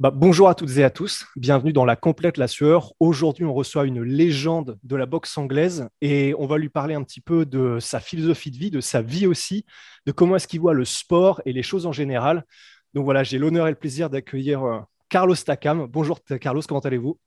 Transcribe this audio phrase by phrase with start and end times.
[0.00, 2.94] Bah, bonjour à toutes et à tous, bienvenue dans La Complète La Sueur.
[3.00, 7.02] Aujourd'hui, on reçoit une légende de la boxe anglaise et on va lui parler un
[7.02, 9.66] petit peu de sa philosophie de vie, de sa vie aussi,
[10.06, 12.46] de comment est-ce qu'il voit le sport et les choses en général.
[12.94, 14.78] Donc voilà, j'ai l'honneur et le plaisir d'accueillir euh,
[15.10, 15.86] Carlos Takam.
[15.86, 17.18] Bonjour Carlos, comment allez-vous?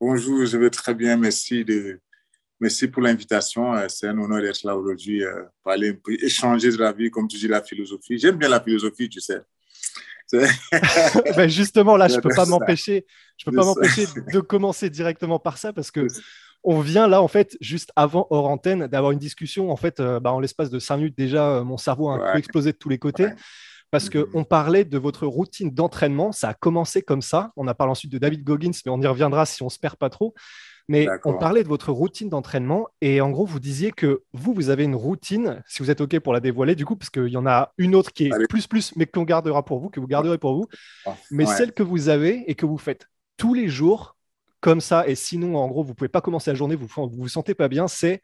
[0.00, 2.00] Bonjour, je vais très bien, merci, de...
[2.60, 3.74] merci pour l'invitation.
[3.74, 7.28] Euh, c'est un honneur d'être là aujourd'hui, euh, parler un échanger de la vie, comme
[7.28, 8.16] tu dis, la philosophie.
[8.16, 9.42] J'aime bien la philosophie, tu sais.
[11.36, 15.38] ben justement, là, je ne peux pas m'empêcher, je peux pas m'empêcher de commencer directement
[15.38, 16.06] par ça parce que
[16.62, 19.70] on vient là, en fait, juste avant hors antenne, d'avoir une discussion.
[19.70, 22.32] En fait, euh, bah, en l'espace de cinq minutes, déjà, euh, mon cerveau a un
[22.32, 23.28] peu explosé de tous les côtés.
[23.90, 24.44] Parce qu'on mm-hmm.
[24.44, 27.50] parlait de votre routine d'entraînement, ça a commencé comme ça.
[27.56, 29.96] On a parlé ensuite de David Goggins, mais on y reviendra si on se perd
[29.96, 30.34] pas trop.
[30.88, 34.70] Mais on parlait de votre routine d'entraînement et en gros, vous disiez que vous, vous
[34.70, 37.36] avez une routine, si vous êtes OK pour la dévoiler, du coup, parce qu'il y
[37.36, 40.06] en a une autre qui est plus, plus, mais qu'on gardera pour vous, que vous
[40.06, 40.66] garderez pour vous.
[41.06, 44.16] Ah, mais celle que vous avez et que vous faites tous les jours,
[44.60, 47.08] comme ça, et sinon, en gros, vous ne pouvez pas commencer la journée, vous ne
[47.08, 48.20] vous, vous sentez pas bien, c'est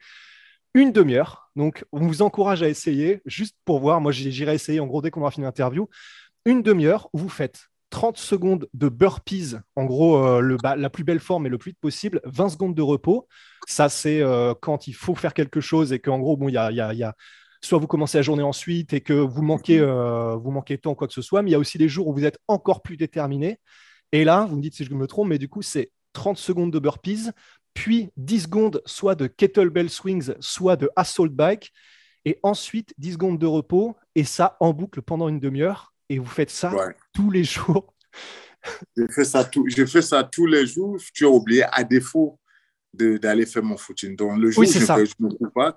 [0.74, 1.50] une demi-heure.
[1.56, 4.00] Donc, on vous encourage à essayer, juste pour voir.
[4.00, 5.88] Moi, j'irai essayer, en gros, dès qu'on aura fini l'interview.
[6.44, 10.90] Une demi-heure où vous faites 30 secondes de burpees, en gros, euh, le, bah, la
[10.90, 13.28] plus belle forme et le plus vite possible, 20 secondes de repos.
[13.66, 16.58] Ça, c'est euh, quand il faut faire quelque chose et qu'en gros, bon, il y
[16.58, 17.14] a, y, a,
[17.62, 20.94] soit vous commencez la journée ensuite et que vous manquez, euh, vous manquez de temps,
[20.94, 22.82] quoi que ce soit, mais il y a aussi des jours où vous êtes encore
[22.82, 23.60] plus déterminé.
[24.12, 26.72] Et là, vous me dites si je me trompe, mais du coup, c'est 30 secondes
[26.72, 27.30] de burpees,
[27.74, 31.72] puis 10 secondes soit de kettlebell swings, soit de assault bike,
[32.24, 36.26] et ensuite 10 secondes de repos, et ça en boucle pendant une demi-heure et vous
[36.26, 36.72] faites ça
[37.12, 37.94] tous les jours.
[38.96, 40.98] je, fais ça je fais ça tous les jours.
[41.12, 42.38] Tu as oublié, à défaut
[42.92, 44.16] d'aller faire mon footing.
[44.16, 45.76] Donc, le jour où je, ne cours pas,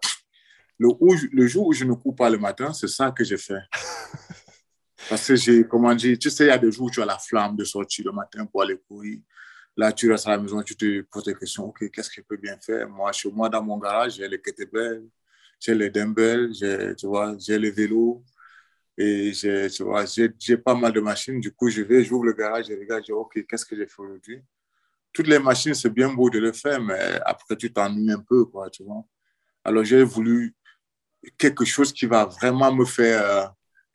[0.78, 0.90] le,
[1.34, 3.60] le, jour où je ne cours pas le matin, c'est ça que je fais.
[5.10, 7.06] Parce que j'ai, comment dire, tu sais, il y a des jours où tu as
[7.06, 9.20] la flamme de sortir le matin pour aller courir.
[9.76, 11.66] Là, tu restes à la maison, tu te poses des questions.
[11.66, 12.88] OK, qu'est-ce que je peux bien faire?
[12.90, 15.08] Moi, chez moi, dans mon garage, j'ai les kettlebells,
[15.60, 18.24] j'ai les dumbbells, j'ai, tu vois, j'ai le vélo,
[19.02, 21.40] et tu vois, j'ai, pas mal de machines.
[21.40, 23.88] Du coup, je vais, j'ouvre le garage, je regarde, je dis, OK, qu'est-ce que j'ai
[23.88, 24.42] fait aujourd'hui?
[25.14, 28.44] Toutes les machines, c'est bien beau de le faire, mais après, tu t'ennuies un peu,
[28.44, 29.06] quoi, tu vois.
[29.64, 30.54] Alors, j'ai voulu
[31.38, 33.46] quelque chose qui va vraiment me faire, euh,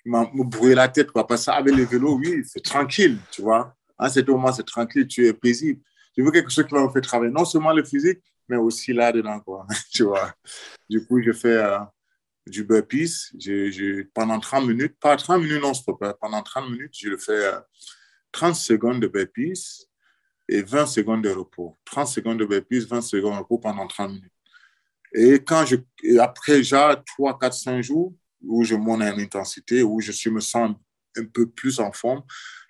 [0.06, 1.26] me brûler la tête, quoi.
[1.26, 3.76] Parce qu'avec le vélo, oui, c'est tranquille, tu vois.
[3.98, 5.82] À cet moment, c'est tranquille, tu es paisible.
[6.16, 8.94] Je veux quelque chose qui va me faire travailler, non seulement le physique, mais aussi
[8.94, 9.44] là-dedans,
[9.92, 10.32] tu vois.
[10.88, 11.58] Du coup, je fais...
[11.58, 11.78] Euh,
[12.46, 13.32] du burpees.
[14.14, 16.14] pendant 30 minutes, pas 30 minutes non-stop, hein.
[16.20, 17.50] pendant 30 minutes, je le fais
[18.32, 19.88] 30 euh, secondes de burpees
[20.48, 21.76] et 20 secondes de repos.
[21.86, 24.32] 30 secondes de burpees, 20 secondes de repos pendant 30 minutes.
[25.14, 25.76] Et quand je,
[26.18, 30.40] après, j'ai 3, 4, 5 jours où je monte en intensité, où je suis, me
[30.40, 30.74] sens
[31.16, 32.22] un peu plus en forme,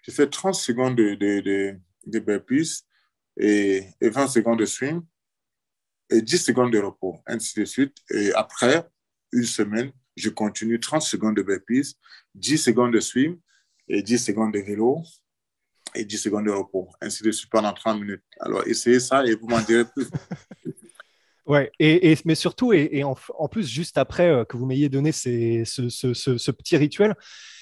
[0.02, 2.84] je fais 30 secondes de, de, de, burpees
[3.38, 5.00] et, et 20 secondes de swing
[6.10, 7.96] et 10 secondes de repos, ainsi de suite.
[8.10, 8.86] Et après,
[9.34, 11.96] une semaine, je continue 30 secondes de burpees,
[12.34, 13.36] 10 secondes de swim
[13.88, 15.02] et 10 secondes de vélo
[15.94, 18.22] et 10 secondes de repos, ainsi de suite pendant 30 minutes.
[18.40, 20.08] Alors, essayez ça et vous m'en direz plus.
[21.46, 25.64] ouais, et, mais surtout, et, en, plus, juste après euh, que vous m'ayez donné ce,
[25.64, 27.14] ce, petit rituel,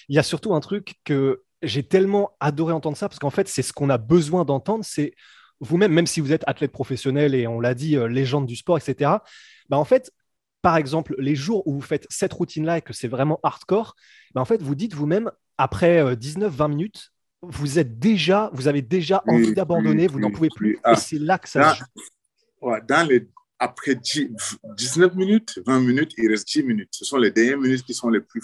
[0.08, 3.48] il y a surtout un truc que j'ai tellement adoré entendre ça, parce qu'en fait,
[3.48, 5.14] c'est ce qu'on a besoin d'entendre, c'est
[5.60, 8.78] vous-même, même si vous êtes athlète professionnel et on l'a dit, euh, légende du sport,
[8.78, 9.10] etc.,
[9.68, 10.12] bah en fait,
[10.62, 13.96] par exemple, les jours où vous faites cette routine-là et que c'est vraiment hardcore,
[14.34, 18.82] ben en fait, vous dites vous-même, après 19-20 euh, minutes, vous êtes déjà, vous avez
[18.82, 20.75] déjà envie d'abandonner, vous n'en pouvez plus.
[20.75, 20.96] et ah.
[20.96, 21.76] c'est là que ça
[22.60, 23.28] dans, dans les,
[23.58, 26.90] après 19 minutes, 20 minutes, il reste 10 minutes.
[26.92, 28.42] Ce sont les dernières minutes qui sont les plus,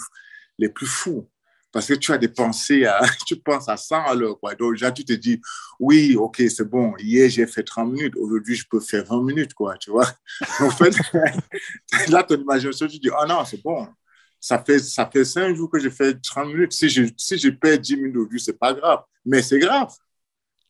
[0.57, 1.29] les plus fous
[1.71, 4.55] parce que tu as des pensées, à, tu penses à ça alors Quoi.
[4.55, 5.39] Donc, déjà, tu te dis,
[5.79, 9.53] oui, ok, c'est bon, hier, j'ai fait 30 minutes, aujourd'hui, je peux faire 20 minutes,
[9.53, 10.07] quoi, tu vois.
[10.59, 10.95] En fait,
[12.09, 13.87] là, ton imagination, tu dis, oh non, c'est bon.
[14.39, 16.71] Ça fait, ça fait 5 jours que je fais 30 minutes.
[16.71, 19.01] Si je, si je perds 10 minutes aujourd'hui, c'est pas grave.
[19.25, 19.93] Mais c'est grave.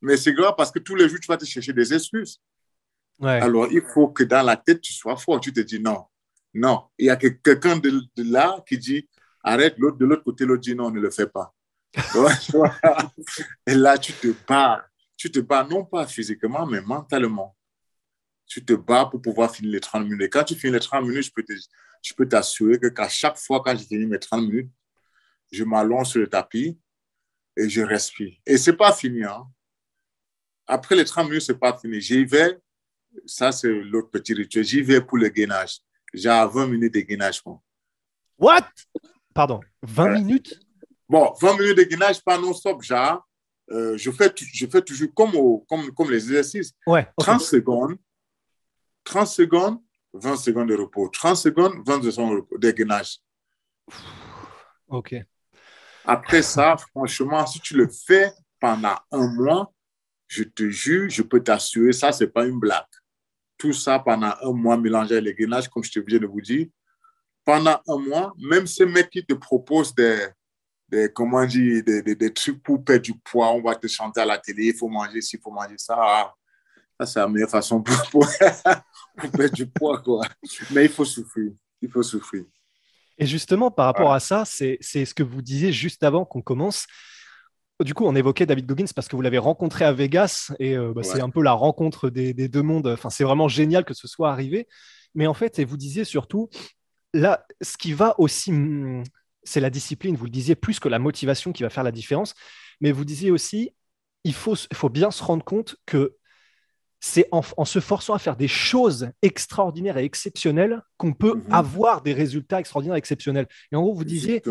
[0.01, 2.41] Mais c'est grave parce que tous les jours, tu vas te chercher des excuses.
[3.19, 3.39] Ouais.
[3.41, 5.39] Alors, il faut que dans la tête, tu sois fort.
[5.39, 6.05] Tu te dis, non,
[6.53, 6.85] non.
[6.97, 9.07] Il y a quelqu'un de, de là qui dit,
[9.49, 9.75] arrête.
[9.77, 11.53] L'autre, de l'autre côté, l'autre dit non, ne le fais pas.
[13.67, 14.85] Et là, tu te bats.
[15.17, 17.55] Tu te bats non pas physiquement, mais mentalement.
[18.45, 20.31] Tu te bats pour pouvoir finir les 30 minutes.
[20.31, 21.31] Quand tu finis les 30 minutes,
[22.01, 24.71] je peux, t'assurer que qu'à chaque fois, quand j'ai fini mes 30 minutes,
[25.51, 26.79] je m'allonge sur le tapis
[27.57, 28.33] et je respire.
[28.45, 29.23] Et c'est pas fini.
[29.23, 29.45] Hein.
[30.65, 31.99] Après les 30 minutes, c'est pas fini.
[31.99, 32.57] J'y vais.
[33.25, 34.63] Ça, c'est l'autre petit rituel.
[34.63, 35.79] J'y vais pour le gainage.
[36.13, 37.41] J'ai 20 minutes de gainage.
[38.37, 38.69] What?
[39.33, 40.59] Pardon, 20 minutes?
[41.07, 43.25] Bon, 20 minutes de gainage, pas non-stop, genre.
[43.71, 45.31] Euh, je, fais, je fais toujours comme,
[45.67, 46.73] comme, comme les exercices.
[46.87, 47.97] Ouais, 30 secondes,
[49.03, 49.79] 30 secondes,
[50.13, 51.09] 20 secondes de repos.
[51.09, 53.19] 30 secondes, 20 secondes de, gainage.
[54.87, 55.15] OK.
[56.05, 59.71] Après ça, franchement, si tu le fais pendant un mois,
[60.27, 62.85] je te jure, je peux t'assurer, ça, ce n'est pas une blague.
[63.57, 66.67] Tout ça pendant un mois mélangé les gainages, comme je te viens de vous dire.
[67.49, 70.27] Pendant un mois, même ces mecs qui te proposent des,
[70.87, 74.25] des comment dire, des, des, trucs pour perdre du poids, on va te chanter à
[74.25, 75.95] la télé, il faut manger ci, il faut manger ça.
[75.97, 76.33] Ah,
[76.99, 80.27] ça, c'est la meilleure façon pour, pour, perdre du poids, quoi.
[80.69, 81.51] Mais il faut souffrir.
[81.81, 82.43] Il faut souffrir.
[83.17, 86.85] Et justement, par rapport à ça, c'est ce que vous disiez juste avant qu'on commence.
[87.83, 90.93] Du coup, on évoquait David Goggins parce que vous l'avez rencontré à Vegas et euh,
[90.93, 92.85] bah, c'est un peu la rencontre des, des deux mondes.
[92.85, 94.67] Enfin, c'est vraiment génial que ce soit arrivé.
[95.15, 96.49] Mais en fait, et vous disiez surtout,
[97.13, 98.51] là, ce qui va aussi,
[99.43, 100.15] c'est la discipline.
[100.15, 102.33] Vous le disiez plus que la motivation qui va faire la différence.
[102.81, 103.71] Mais vous disiez aussi,
[104.23, 106.15] il faut, il faut bien se rendre compte que
[107.01, 111.53] c'est en, se forçant à faire des choses extraordinaires et exceptionnelles qu'on peut mhm.
[111.53, 113.47] avoir des résultats extraordinaires et exceptionnels.
[113.71, 114.41] Et en gros, vous disiez,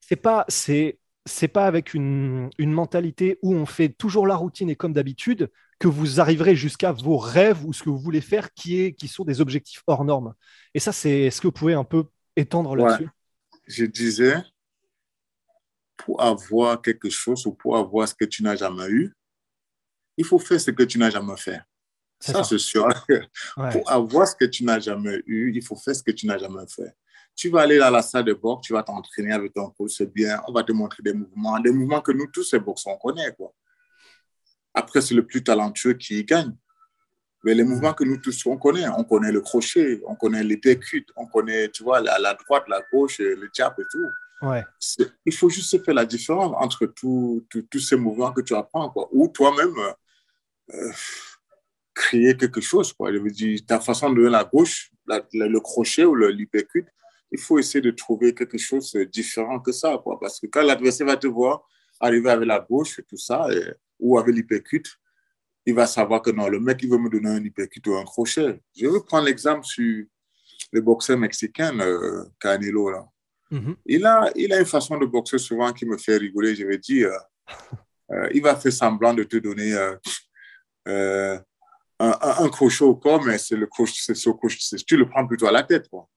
[0.00, 4.70] c'est pas, c'est, c'est pas avec une, une, mentalité où on fait toujours la routine
[4.70, 8.52] et comme d'habitude que vous arriverez jusqu'à vos rêves ou ce que vous voulez faire
[8.54, 10.34] qui, est, qui sont des objectifs hors normes.
[10.74, 12.04] Et ça, c'est ce que vous pouvez un peu
[12.36, 13.08] étendre là-dessus?
[13.66, 14.42] Je disais,
[15.96, 19.12] pour avoir quelque chose ou pour avoir ce que tu n'as jamais eu,
[20.16, 21.60] il faut faire ce que tu n'as jamais fait.
[22.20, 22.86] Ça, c'est sûr.
[23.72, 26.38] Pour avoir ce que tu n'as jamais eu, il faut faire ce que tu n'as
[26.38, 26.94] jamais fait.
[27.34, 30.12] Tu vas aller dans la salle de boxe, tu vas t'entraîner avec ton coach, c'est
[30.12, 30.40] bien.
[30.46, 33.32] On va te montrer des mouvements, des mouvements que nous tous, ces boxeurs, on connaît.
[33.32, 33.52] Quoi.
[34.74, 36.54] Après, c'est le plus talentueux qui gagne.
[37.44, 38.86] Mais les mouvements que nous tous, on connaît.
[38.96, 40.60] On connaît le crochet, on connaît les
[41.16, 44.08] on connaît, tu vois, la, la, droite, la gauche, le jab et tout.
[44.42, 44.64] Ouais.
[45.24, 47.44] Il faut juste faire la différence entre tous
[47.80, 48.90] ces mouvements que tu apprends.
[48.90, 49.08] Quoi.
[49.12, 49.74] Ou toi-même,
[50.72, 50.92] euh,
[51.94, 52.92] créer quelque chose.
[52.92, 53.12] Quoi.
[53.12, 54.90] Je veux dire, ta façon de la gauche,
[55.32, 56.86] le crochet ou l'hypercute,
[57.32, 59.98] il faut essayer de trouver quelque chose de différent que ça.
[60.02, 60.20] Quoi.
[60.20, 61.66] Parce que quand l'adversaire va te voir
[61.98, 63.48] arriver avec la gauche et tout ça,
[63.98, 64.88] ou avec l'hypercute,
[65.64, 68.04] il va savoir que non, le mec, il veut me donner un hypercute ou un
[68.04, 68.60] crochet.
[68.76, 70.04] Je vais prendre l'exemple sur
[70.72, 72.90] le boxeur mexicain, euh, Canelo.
[72.90, 73.06] Là.
[73.50, 73.76] Mm-hmm.
[73.86, 76.54] il, a, il a une façon de boxer souvent qui me fait rigoler.
[76.54, 77.10] Je vais dire,
[78.10, 79.72] euh, il va faire semblant de te donner
[80.88, 81.38] euh,
[81.98, 85.62] un, crochet au corps, mais c'est le crochet, c'est tu le prends plutôt à la
[85.62, 86.08] tête, quoi.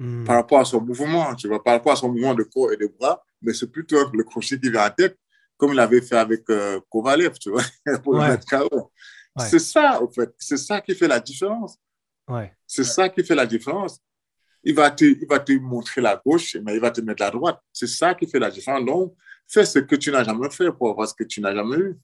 [0.00, 0.24] Hmm.
[0.24, 2.76] Par rapport à son mouvement, tu vois, par rapport à son mouvement de corps et
[2.78, 5.18] de bras, mais c'est plutôt le crochet qui vient à la tête,
[5.58, 7.62] comme il avait fait avec euh, Kovalev, tu vois,
[8.02, 8.90] pour le mettre KO.
[9.38, 11.76] C'est ça, en fait, c'est ça qui fait la différence.
[12.26, 12.50] Ouais.
[12.66, 14.00] C'est ça qui fait la différence.
[14.64, 17.30] Il va, te, il va te montrer la gauche, mais il va te mettre la
[17.30, 17.60] droite.
[17.70, 18.84] C'est ça qui fait la différence.
[18.86, 19.14] Donc,
[19.46, 21.98] fais ce que tu n'as jamais fait pour avoir ce que tu n'as jamais eu.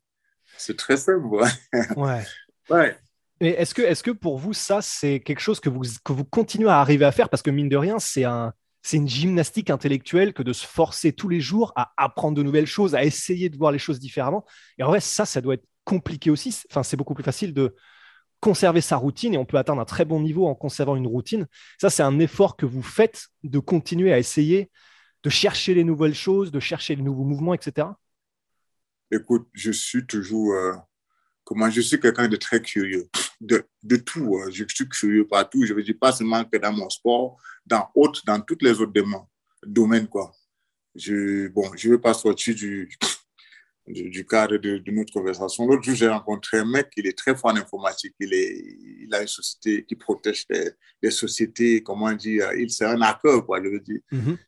[0.59, 1.26] C'est très simple.
[1.26, 2.25] Ouais.
[2.68, 2.99] ouais.
[3.40, 6.69] Est-ce que, est que pour vous, ça, c'est quelque chose que vous, que vous continuez
[6.69, 7.28] à arriver à faire?
[7.28, 8.55] Parce que mine de rien, c'est un,
[8.93, 12.95] une gymnastique intellectuelle que de se forcer tous les jours à apprendre de nouvelles choses,
[12.95, 14.45] à essayer de voir les choses différemment.
[14.78, 16.62] Et en vrai, ça, ça doit être compliqué aussi.
[16.71, 17.75] Enfin, c'est beaucoup plus facile de
[18.40, 21.47] conserver sa routine et on peut atteindre un très bon niveau en conservant une routine.
[21.81, 24.71] Ça, c'est un effort que vous faites de continuer à essayer
[25.23, 27.88] de chercher les nouvelles choses, de chercher les nouveaux mouvements, etc.
[29.11, 30.75] Écoute, je suis toujours, euh,
[31.45, 33.09] comment, je suis quelqu'un de très curieux
[33.40, 34.38] de, de tout.
[34.38, 34.50] Hein.
[34.50, 35.64] Je suis curieux partout.
[35.64, 38.93] Je veux dire, pas seulement que dans mon sport, dans, autres, dans tous les autres
[39.64, 40.09] domaines.
[40.09, 40.33] Quoi.
[40.95, 42.88] Je bon, je ne vais pas sortir du,
[43.87, 45.66] du, cadre de, notre conversation.
[45.66, 48.14] L'autre jour, j'ai rencontré un mec, il est très fort en informatique.
[48.19, 48.64] Il, est,
[49.02, 50.47] il a une société qui protège
[51.02, 54.00] des, sociétés, comment dire, il c'est un hacker, quoi, je veux dire.
[54.12, 54.38] Mm-hmm.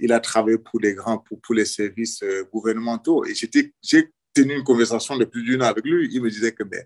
[0.00, 3.24] il a travaillé pour les grands, pour, pour les services euh, gouvernementaux.
[3.24, 6.08] Et j'ai tenu une conversation de plus d'une heure avec lui.
[6.12, 6.84] Il me disait que ben,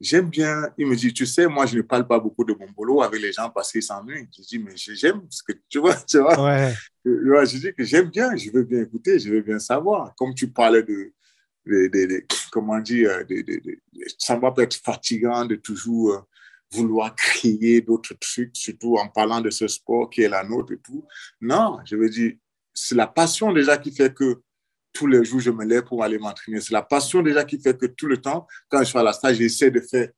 [0.00, 0.68] j'aime bien.
[0.78, 3.20] Il me dit, tu sais, moi, je ne parle pas beaucoup de mon boulot avec
[3.20, 4.28] les gens parce qu'ils s'ennuient.
[4.36, 5.96] Je dis, mais j'aime ce que tu vois.
[5.96, 6.42] Tu vois?
[6.42, 6.74] Ouais.
[7.04, 10.14] Je dis que j'aime bien, je veux bien écouter, je veux bien savoir.
[10.16, 11.12] Comme tu parlais de,
[11.66, 13.10] de, comment dire,
[14.18, 16.20] ça va peut être fatigant de toujours euh,
[16.72, 20.78] vouloir créer d'autres trucs, surtout en parlant de ce sport qui est la nôtre et
[20.78, 21.06] tout.
[21.40, 22.32] Non, je veux dire,
[22.72, 24.40] c'est la passion déjà qui fait que
[24.92, 26.60] tous les jours, je me lève pour aller m'entraîner.
[26.60, 29.12] C'est la passion déjà qui fait que tout le temps, quand je suis à la
[29.12, 30.08] salle, j'essaie de faire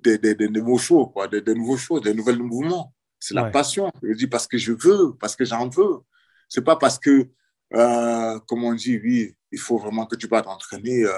[0.00, 2.94] des, des, nouveaux shows, quoi, des, nouveaux choses, des nouveaux mouvements.
[3.18, 3.90] C'est la passion.
[4.02, 6.00] Je dis parce que je veux, parce que j'en veux.
[6.48, 7.28] C'est pas parce que,
[7.72, 11.04] euh, comme on dit, oui, il faut vraiment que tu vas t'entraîner.
[11.04, 11.12] Euh,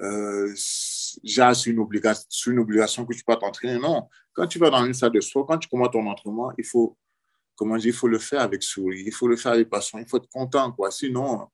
[0.00, 3.78] euh, c'est une, obligation, une obligation que tu vas t'entraîner.
[3.78, 4.08] Non.
[4.32, 6.96] Quand tu vas dans une salle de sport, quand tu commences ton entraînement, il faut,
[7.54, 10.08] comment dire, il faut le faire avec sourire, il faut le faire avec passion, il
[10.08, 10.90] faut être content, quoi.
[10.90, 11.48] Sinon,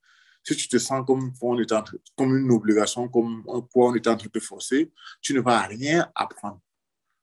[0.44, 1.72] si tu te sens comme, on est
[2.16, 5.40] comme une obligation, comme un poids, on est en train de te forcer, tu ne
[5.40, 6.60] vas rien apprendre.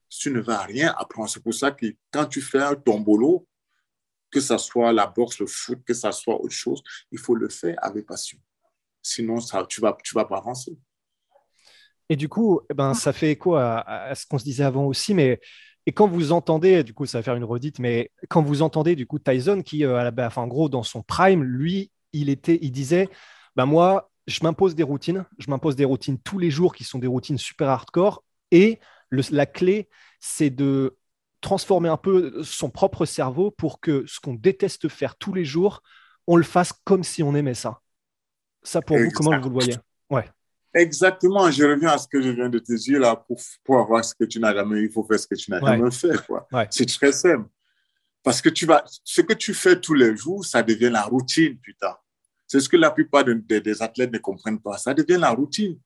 [0.10, 1.30] Tu ne vas rien apprendre.
[1.30, 3.48] C'est pour ça que quand tu fais un tombolo,
[4.32, 7.48] que ce soit la boxe, le foot, que ce soit autre chose, il faut le
[7.48, 8.40] faire avec passion.
[9.01, 10.78] Sinon, tu ne vas, tu vas pas avancer.
[12.10, 15.13] Et du coup, eh ben, ça fait écho à, ce qu'on se disait avant aussi,
[15.13, 15.40] mais
[15.86, 18.96] et quand vous entendez, du coup, ça va faire une redite, mais quand vous entendez
[18.96, 22.72] du coup Tyson qui, euh, enfin, en gros, dans son prime, lui, il était, il
[22.72, 23.10] disait,
[23.56, 27.00] bah moi, je m'impose des routines, je m'impose des routines tous les jours qui sont
[27.00, 28.80] des routines super hardcore, et
[29.12, 29.89] la clé,
[30.20, 30.96] c'est de
[31.41, 35.82] transformer un peu son propre cerveau pour que ce qu'on déteste faire tous les jours,
[36.27, 37.82] on le fasse comme si on aimait ça.
[38.63, 39.75] Ça, pour vous, comment vous le voyez?
[40.10, 40.30] Ouais.
[40.74, 44.06] Exactement, je reviens à ce que je viens de te dire là, pour, pour avoir
[44.06, 46.12] ce que tu n'as jamais, il faut faire ce que tu n'as jamais fait.
[46.70, 47.50] C'est très simple.
[48.24, 51.58] Parce que tu vas, ce que tu fais tous les jours, ça devient la routine,
[51.58, 51.96] putain.
[52.48, 54.78] C'est ce que la plupart des athlètes ne comprennent pas.
[54.78, 55.80] Ça devient la routine.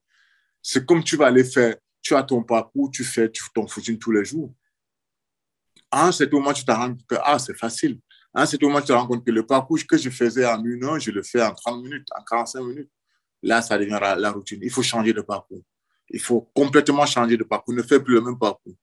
[0.62, 4.12] C'est comme tu vas aller faire, tu as ton parcours, tu fais ton footing tous
[4.12, 4.54] les jours.
[5.92, 8.00] À un certain moment, tu te rends compte que ah, c'est facile.
[8.34, 10.62] À un certain moment, tu te rends compte que le parcours que je faisais en
[10.64, 12.90] une heure, je le fais en 30 minutes, en 45 minutes.
[13.44, 14.60] Là, ça deviendra la routine.
[14.62, 15.62] Il faut changer de parcours.
[16.10, 17.76] Il faut complètement changer de parcours.
[17.76, 18.76] Ne fais plus le même parcours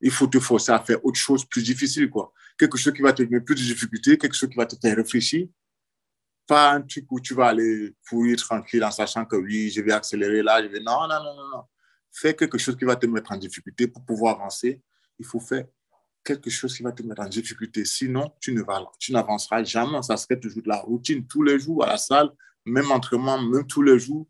[0.00, 2.32] il faut te forcer à faire autre chose plus difficile, quoi.
[2.58, 4.96] Quelque chose qui va te donner plus de difficultés, quelque chose qui va te faire
[4.96, 5.48] réfléchir.
[6.46, 9.92] Pas un truc où tu vas aller pourrir tranquille en sachant que oui, je vais
[9.92, 10.80] accélérer là, je vais.
[10.80, 11.62] Non, non, non, non, non.
[12.10, 14.82] Fais quelque chose qui va te mettre en difficulté pour pouvoir avancer.
[15.18, 15.64] Il faut faire
[16.24, 17.84] quelque chose qui va te mettre en difficulté.
[17.84, 20.02] Sinon, tu ne vas, tu n'avanceras jamais.
[20.02, 22.30] Ça serait toujours de la routine tous les jours à la salle,
[22.64, 24.26] même entraînement, même tous les jours.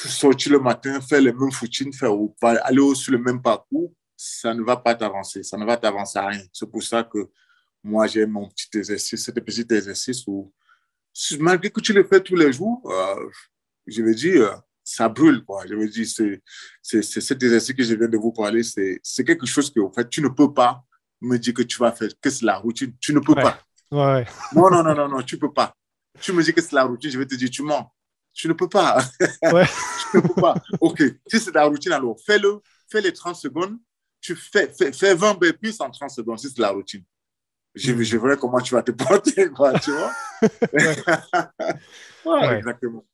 [0.00, 4.62] Sortir le matin, faire les mêmes footings, faire, aller sur le même parcours ça ne
[4.62, 6.42] va pas t'avancer, ça ne va t'avancer à rien.
[6.52, 7.30] C'est pour ça que
[7.82, 10.52] moi, j'ai mon petit exercice, cet petit exercice où,
[11.38, 13.28] malgré que tu le fais tous les jours, euh,
[13.86, 15.64] je veux dire, euh, ça brûle, quoi.
[15.66, 16.42] Je veux dire, c'est,
[16.82, 19.92] c'est, cet exercice que je viens de vous parler, c'est, c'est quelque chose que, en
[19.92, 20.82] fait, tu ne peux pas
[21.20, 22.94] me dire que tu vas faire, que c'est la routine.
[23.00, 23.58] Tu ne peux pas.
[23.90, 24.26] Ouais.
[24.54, 25.74] Non, non, non, non, non, tu peux pas.
[26.20, 27.92] Tu me dis que c'est la routine, je vais te dire, tu mens.
[28.32, 29.04] Tu ne peux pas.
[29.42, 29.66] Ouais.
[30.10, 30.54] tu ne peux pas.
[30.80, 33.78] OK, si c'est la routine, alors fais-le, fais les 30 secondes,
[34.24, 37.04] tu fais, fais, 20 burpees en 30 secondes, c'est la routine.
[37.74, 38.02] Je, mm.
[38.02, 40.12] je verrai comment tu vas te porter, quoi, tu vois.
[42.40, 42.56] ouais.
[42.56, 43.04] exactement.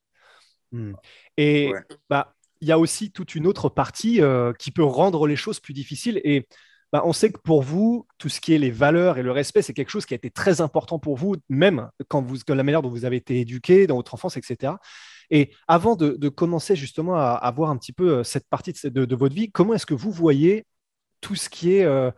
[0.71, 0.93] Mm.
[1.37, 1.73] Et
[2.09, 5.59] bah, il y a aussi toute une autre partie euh, qui peut rendre les choses
[5.59, 6.21] plus difficiles.
[6.23, 6.47] Et
[6.93, 9.62] bah, on sait que pour vous, tout ce qui est les valeurs et le respect,
[9.62, 12.83] c'est quelque chose qui a été très important pour vous, même quand vous, la manière
[12.83, 14.75] dont vous avez été éduqué dans votre enfance, etc.
[15.31, 19.17] Et avant de, commencer justement à, voir un petit peu euh, cette partie de, de
[19.17, 20.67] votre vie, comment est-ce que vous voyez
[21.21, 22.11] tout ce qui est euh,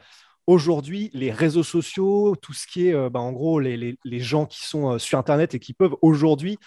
[0.46, 4.64] aujourd'hui les réseaux sociaux, tout ce qui est euh, bah, en gros les, gens qui
[4.64, 6.58] sont euh, sur Internet et qui peuvent aujourd'hui,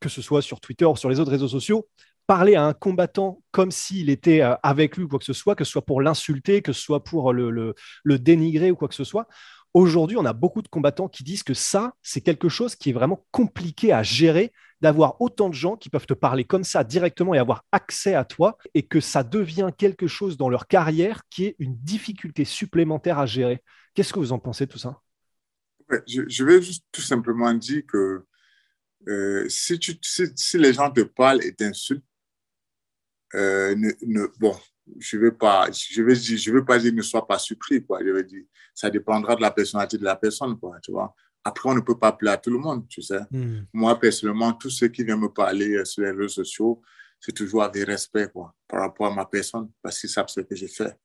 [0.00, 1.88] que ce soit sur Twitter ou sur les autres réseaux sociaux,
[2.26, 5.64] parler à un combattant comme s'il était avec lui ou quoi que ce soit, que
[5.64, 9.26] ce soit pour l'insulter, que ce soit pour le, dénigrer ou quoi que ce soit.
[9.74, 12.92] Aujourd'hui, on a beaucoup de combattants qui disent que ça, c'est quelque chose qui est
[12.92, 14.52] vraiment compliqué à gérer
[14.82, 18.24] d'avoir autant de gens qui peuvent te parler comme ça directement et avoir accès à
[18.24, 23.18] toi, et que ça devient quelque chose dans leur carrière qui est une difficulté supplémentaire
[23.18, 23.62] à gérer.
[23.94, 25.00] Qu'est-ce que vous en pensez tout ça?
[26.06, 28.24] Je, vais juste tout simplement dire que
[29.08, 29.78] euh, si,
[30.54, 32.04] les gens te parlent et t'insultent,
[33.34, 33.74] euh,
[34.38, 34.56] bon,
[34.98, 38.00] je vais pas, je vais je vais pas dire ne sois pas surpris, quoi.
[38.04, 38.44] Je vais dire,
[38.74, 41.14] ça dépendra de la personnalité de la personne, quoi, tu vois.
[41.44, 43.20] Après, on ne peut pas plaire à tout le monde, tu sais.
[43.30, 43.62] Hmm.
[43.72, 46.82] Moi, personnellement, tous ceux qui viennent me parler euh, sur les réseaux sociaux,
[47.20, 50.54] c'est toujours avec respect, quoi, par rapport à ma personne, parce qu'ils savent ce que
[50.54, 50.96] j'ai fait.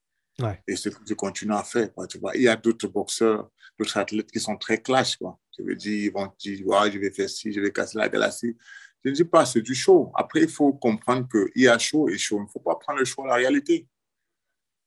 [0.68, 2.36] Et ce que je continue à faire, quoi, tu vois.
[2.36, 5.40] Il y a d'autres boxeurs, d'autres athlètes qui sont très clash, quoi.
[5.58, 6.60] Je veux dire, ils vont dire,
[6.92, 8.56] je vais faire ci, je vais casser la galaxie.
[9.04, 10.12] Je ne dis pas, c'est du show.
[10.16, 12.38] Après, il faut comprendre qu'il y a show et show.
[12.40, 13.88] Il ne faut pas prendre le show à la réalité.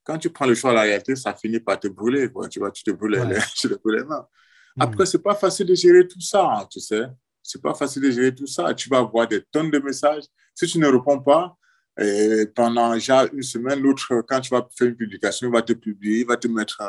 [0.05, 2.49] Quand tu prends le show à la réalité, ça finit par te brûler, quoi.
[2.49, 4.27] Tu vois, tu te brûles, les, tu te brûles les mains.
[4.77, 4.83] Hmm.
[4.83, 7.03] Après, c'est pas facile de gérer tout ça, hein, tu sais.
[7.43, 8.75] C'est pas facile de gérer tout ça.
[8.75, 10.25] Tu vas avoir des tonnes de messages.
[10.55, 11.57] Si tu ne réponds pas,
[11.99, 15.73] et pendant déjà une semaine, l'autre, quand tu vas faire une publication, il va te
[15.73, 16.81] publier, il va te mettre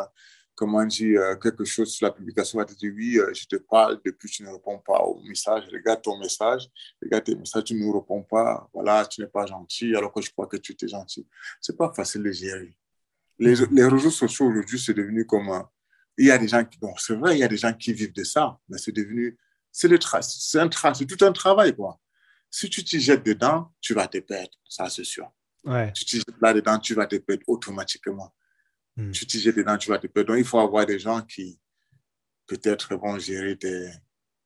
[0.56, 3.56] comment dire, euh, quelque chose sur la publication, va te dire oui, euh, je te
[3.56, 6.70] parle, depuis tu ne réponds pas au message, regarde ton message,
[7.02, 10.22] regarde tes messages, tu ne nous réponds pas, voilà, tu n'es pas gentil, alors que
[10.22, 11.28] je crois que tu es gentil.
[11.60, 12.76] C'est pas facile de gérer.
[13.40, 13.68] Les, mm.
[13.72, 15.64] les réseaux sociaux aujourd'hui, c'est devenu comme.
[16.18, 16.78] il y a des gens qui.
[16.78, 19.38] Bon, c'est vrai, il y a des gens qui vivent de ça, mais c'est devenu.
[19.72, 22.00] C'est le c'est un c'est tout un travail, quoi.
[22.50, 25.32] Si tu t'y jettes dedans, tu vas te perdre, ça c'est sûr.
[25.64, 25.92] Ouais.
[25.94, 28.34] Tu t'y jettes là-dedans, tu vas te perdre automatiquement.
[29.02, 29.12] Hmm.
[29.12, 30.34] Tu t'y jettes dedans, tu vas te perdre.
[30.34, 31.60] Donc, il faut avoir des gens qui,
[32.46, 33.92] peut-être, vont gérer des,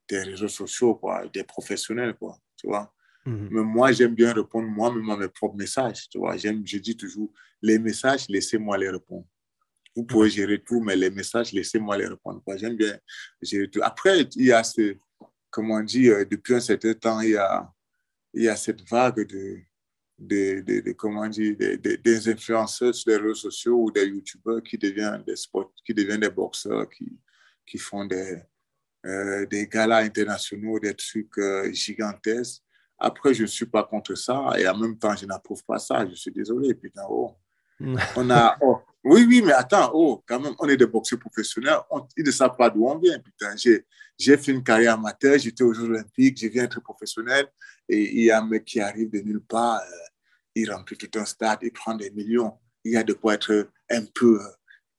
[0.08, 2.94] des réseaux sociaux, quoi, des professionnels, quoi, tu vois.
[3.26, 3.48] Hmm.
[3.52, 6.38] Mais moi, j'aime bien répondre moi-même à mes propres messages, tu vois.
[6.38, 7.32] J'aime, je dis toujours,
[7.62, 9.28] les messages, laissez-moi les répondre.
[9.96, 12.44] Vous pouvez gérer tout, mais les messages, laissez-moi les répondre.
[12.58, 12.98] J'aime bien
[13.42, 13.80] gérer tout.
[13.82, 14.98] Après, il y a ce,
[15.50, 17.72] comment on dit, euh, depuis un certain temps, il y a,
[18.34, 19.60] il y a cette vague de,
[20.18, 24.78] des, des, comment dire, des, des, influenceurs sur les réseaux sociaux ou des youtubeurs qui
[24.78, 27.20] deviennent des sports, qui deviennent des boxeurs, qui,
[27.66, 28.42] qui font des,
[29.06, 32.64] euh, des galas internationaux, des trucs euh, gigantesques.
[32.98, 36.08] Après, je ne suis pas contre ça et en même temps, je n'approuve pas ça.
[36.08, 37.36] Je suis désolé, putain, oh.
[38.16, 38.80] on a, oh.
[39.06, 42.32] Oui, oui, mais attends, oh, quand même, on est des boxeurs professionnels, on, ils ne
[42.32, 43.54] savent pas d'où on vient, putain.
[43.56, 47.46] J'ai fait une carrière amateur, j'étais aux Jeux Olympiques, je viens être professionnel.
[47.88, 50.06] Et il y a un mec qui arrive de nulle part, euh,
[50.56, 52.54] il remplit tout un stade, il prend des millions.
[52.84, 54.48] Il y a de quoi être un peu, euh,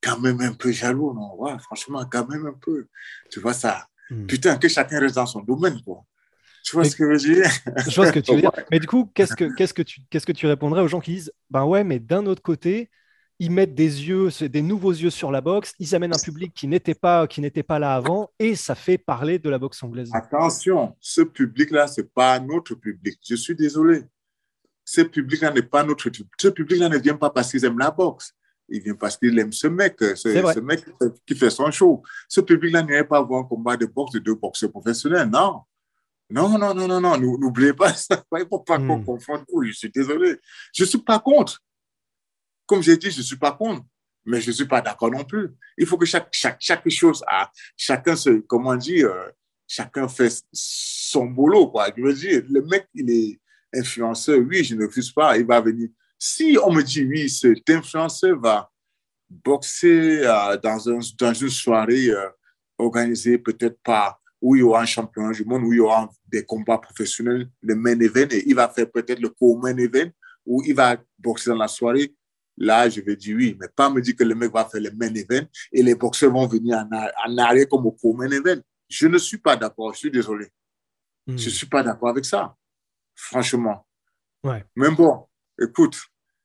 [0.01, 1.35] quand même un peu jaloux, non?
[1.35, 2.87] Ouais, Franchement, quand même un peu.
[3.29, 3.89] Tu vois ça?
[4.09, 4.27] Hmm.
[4.27, 6.05] Putain, que chacun reste dans son domaine, quoi.
[6.63, 7.51] Tu vois ce que je veux dire?
[7.89, 8.53] Je vois ce que tu veux dire.
[8.71, 11.13] Mais du coup, qu'est-ce que, qu'est-ce que, tu, qu'est-ce que tu répondrais aux gens qui
[11.13, 12.91] disent Ben ouais, mais d'un autre côté,
[13.39, 16.67] ils mettent des yeux, des nouveaux yeux sur la boxe, ils amènent un public qui
[16.67, 20.11] n'était pas, qui n'était pas là avant, et ça fait parler de la boxe anglaise.
[20.13, 23.19] Attention, ce public-là, c'est pas notre public.
[23.29, 24.05] Je suis désolé.
[24.85, 26.29] Ce public-là n'est pas notre public.
[26.41, 28.33] Ce public-là ne vient pas parce qu'ils aiment la boxe.
[28.69, 30.85] Il vient parce qu'il aime ce mec, ce, mec
[31.27, 32.03] qui fait son show.
[32.29, 35.61] Ce public-là n'irait pas voir un combat de boxe de deux boxeurs professionnels, non.
[36.29, 38.25] Non, non, non, non, non, n'oubliez pas ça.
[38.33, 39.05] Il ne faut pas qu'on hmm.
[39.05, 39.63] confonde tout.
[39.63, 40.41] Je suis désolé.
[40.73, 41.63] Je ne suis pas contre.
[42.67, 43.85] Comme j'ai dit, je ne suis pas contre,
[44.25, 45.51] mais je ne suis pas d'accord non plus.
[45.79, 49.29] Il faut que chaque, chaque, chaque chose, a, chacun se, comment dire, euh,
[49.67, 51.89] chacun fait son boulot, quoi.
[51.97, 53.41] Je veux dire, le mec, il est
[53.75, 55.89] influenceur, oui, je ne refuse pas, il va venir.
[56.19, 58.71] Si on me dit, oui, cet influenceur va
[59.29, 62.29] boxer euh, dans, un, dans une soirée euh,
[62.79, 66.09] organisée peut-être pas où il y aura un championnat du monde, où il y aura
[66.27, 70.11] des combats professionnels, le main event, et il va faire peut-être le co-main event,
[70.45, 72.15] où il va boxer dans la soirée,
[72.59, 74.91] Là, je vais dire oui, mais pas me dire que le mec va faire le
[74.91, 78.61] main event et les boxeurs vont venir en, arrière comme au main event.
[78.89, 80.49] Je ne suis pas d'accord, je suis désolé.
[81.27, 81.39] Je ne hmm.
[81.39, 82.57] suis pas d'accord avec ça,
[83.15, 83.87] franchement.
[84.43, 84.65] Ouais.
[84.77, 85.27] Mais bon,
[85.61, 85.99] écoute,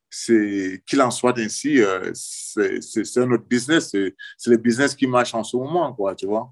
[0.10, 5.34] c'est qu'il en soit ainsi, euh, c'est un autre business, c'est le business qui marche
[5.34, 6.52] en ce moment, quoi, tu vois.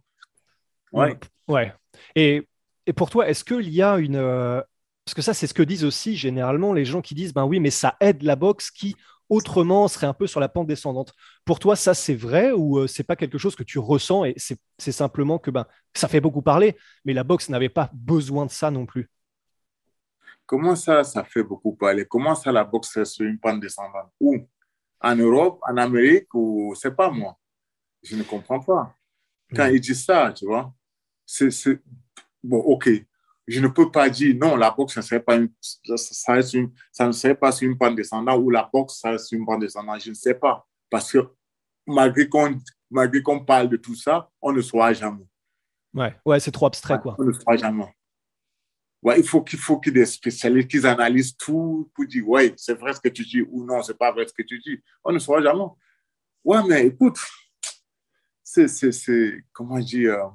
[0.94, 1.20] Ouais.
[1.48, 1.74] Ouais.
[2.16, 2.48] Et,
[2.86, 4.16] et pour toi, est-ce qu'il y a une.
[4.16, 4.62] Euh,
[5.04, 7.60] parce que ça, c'est ce que disent aussi généralement les gens qui disent ben oui,
[7.60, 8.96] mais ça aide la boxe qui,
[9.30, 11.14] autrement serait un peu sur la pente descendante.
[11.46, 14.36] Pour toi, ça c'est vrai ou euh, c'est pas quelque chose que tu ressens et
[14.38, 18.52] c'est simplement que ben, ça fait beaucoup parler, mais la boxe n'avait pas besoin de
[18.52, 19.10] ça non plus?
[20.46, 22.06] Comment ça, ça fait beaucoup parler?
[22.06, 24.12] Comment ça, la boxe est sur une pente descendante?
[24.20, 24.48] Où?
[25.00, 27.38] En Europe, en Amérique ou c'est pas moi?
[28.02, 28.96] Je ne comprends pas.
[29.56, 30.74] Quand il dit ça, tu vois,
[31.26, 31.50] c'est.
[32.44, 32.90] Bon, ok,
[33.50, 37.36] je ne peux pas dire non, la boxe, ça, serait pas une, ça, ne serait
[37.36, 40.02] pas sur une pente descendante ou la boxe, ça sur une pente descendante.
[40.04, 40.68] Je ne sais pas.
[40.90, 41.20] Parce que
[41.88, 45.26] malgré qu'on parle de tout ça, on ne saura jamais.
[45.94, 47.16] Ouais, ouais c'est trop abstrait, quoi.
[47.18, 47.92] On ne saura jamais.
[49.02, 52.28] Ouais, il faut qu'il faut qu'il y ait des spécialistes qui analysent tout pour dire,
[52.28, 54.60] ouais, c'est vrai ce que tu dis ou non, c'est pas vrai ce que tu
[54.60, 54.78] dis.
[55.04, 55.64] On ne saura jamais.
[56.44, 57.18] Ouais, mais écoute,
[58.44, 60.28] c'est, comment dire, euh,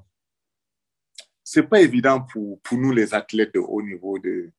[1.55, 4.51] c'est pas évident pour, pour nous, les athlètes de haut niveau, de,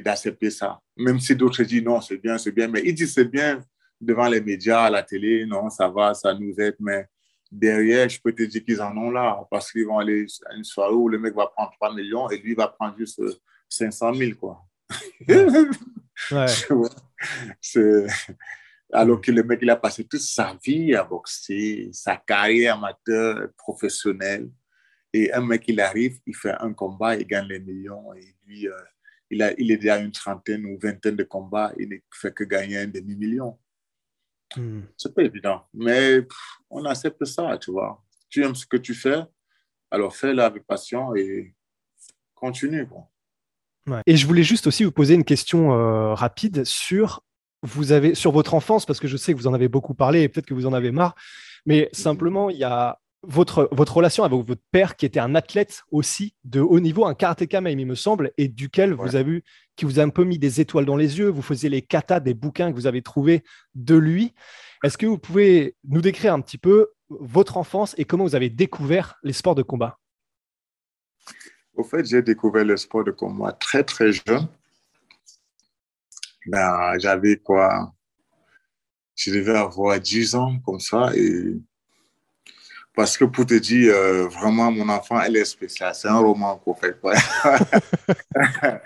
[0.00, 0.80] d'accepter ça.
[0.96, 3.60] Même si d'autres disent non, c'est bien, c'est bien, mais ils disent c'est bien
[3.98, 7.06] devant les médias, à la télé, non, ça va, ça nous aide, mais
[7.50, 10.64] derrière, je peux te dire qu'ils en ont là, parce qu'ils vont aller à une
[10.64, 13.22] soirée où le mec va prendre 3 millions et lui va prendre juste
[13.68, 14.62] 500 000, quoi.
[16.30, 16.46] ouais.
[18.92, 23.48] Alors que le mec, il a passé toute sa vie à boxer, sa carrière amateur,
[23.56, 24.48] professionnelle.
[25.12, 28.12] Et un mec, il arrive, il fait un combat, il gagne les millions.
[28.14, 28.72] Et lui, euh,
[29.30, 32.44] il, a, il est déjà une trentaine ou vingtaine de combats, il ne fait que
[32.44, 33.58] gagner un demi-million.
[34.56, 34.82] Hmm.
[34.96, 35.64] C'est pas évident.
[35.74, 36.26] Mais
[36.70, 38.02] on accepte ça, tu vois.
[38.28, 39.22] Tu aimes ce que tu fais,
[39.90, 41.54] alors fais-le avec passion et
[42.34, 42.86] continue.
[44.06, 47.22] Et je voulais juste aussi vous poser une question euh, rapide sur,
[47.62, 50.22] vous avez, sur votre enfance, parce que je sais que vous en avez beaucoup parlé
[50.22, 51.14] et peut-être que vous en avez marre.
[51.66, 55.82] Mais simplement, il y a votre, votre relation avec votre père qui était un athlète
[55.90, 59.44] aussi de haut niveau, un karatéka même, il me semble, et duquel vous avez vu,
[59.76, 61.28] qui vous a un peu mis des étoiles dans les yeux.
[61.28, 63.42] Vous faisiez les katas des bouquins que vous avez trouvés
[63.74, 64.34] de lui.
[64.84, 68.50] Est-ce que vous pouvez nous décrire un petit peu votre enfance et comment vous avez
[68.50, 69.98] découvert les sports de combat?
[71.74, 74.48] Au fait, j'ai découvert le sport de combat très très jeune.
[76.46, 77.92] Ben, j'avais quoi?
[79.14, 81.60] Je devais avoir 10 ans comme ça et
[82.98, 85.94] parce que pour te dire, euh, vraiment, mon enfant, elle est spéciale.
[85.94, 86.98] C'est un roman qu'on fait.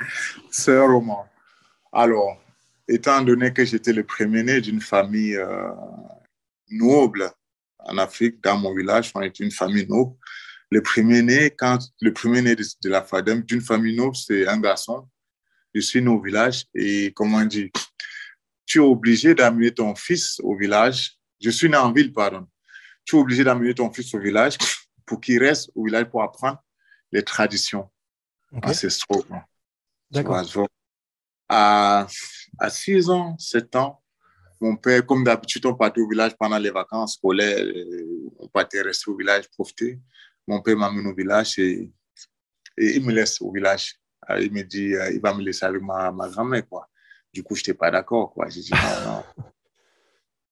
[0.51, 1.27] c'est un roman.
[1.90, 2.38] Alors,
[2.87, 5.70] étant donné que j'étais le premier-né d'une famille euh,
[6.70, 7.31] noble
[7.79, 10.14] en Afrique, dans mon village, on était une famille noble.
[10.70, 15.09] Le premier-né, quand le premier-né de, la FADEM, d'une famille noble, c'est un garçon.
[15.75, 17.72] Je suis né au village et, comment dit,
[18.66, 21.16] tu es obligé d'amener ton fils au village.
[21.40, 22.46] Je suis né en ville, pardon
[23.05, 24.57] tu es obligé d'amener ton fils au village
[25.07, 26.62] pour qu'il reste au village pour apprendre
[27.11, 27.91] les traditions
[28.62, 29.47] ancestrales.
[30.11, 30.45] D'accord.
[31.49, 32.07] À,
[32.59, 34.03] à 6 ans, 7 ans,
[34.62, 37.67] mon père, comme d'habitude, on partait au village pendant les vacances scolaires.
[38.38, 39.99] On partait rester au village, profiter.
[40.47, 41.91] Mon père m'amène au village et,
[42.79, 43.97] et, il me laisse au village.
[44.38, 46.88] il me dit, euh, il va me laisser avec ma, ma grand-mère, quoi.
[47.33, 48.49] Du coup, je n'étais pas d'accord, quoi.
[48.49, 49.45] J'ai dit, non, non.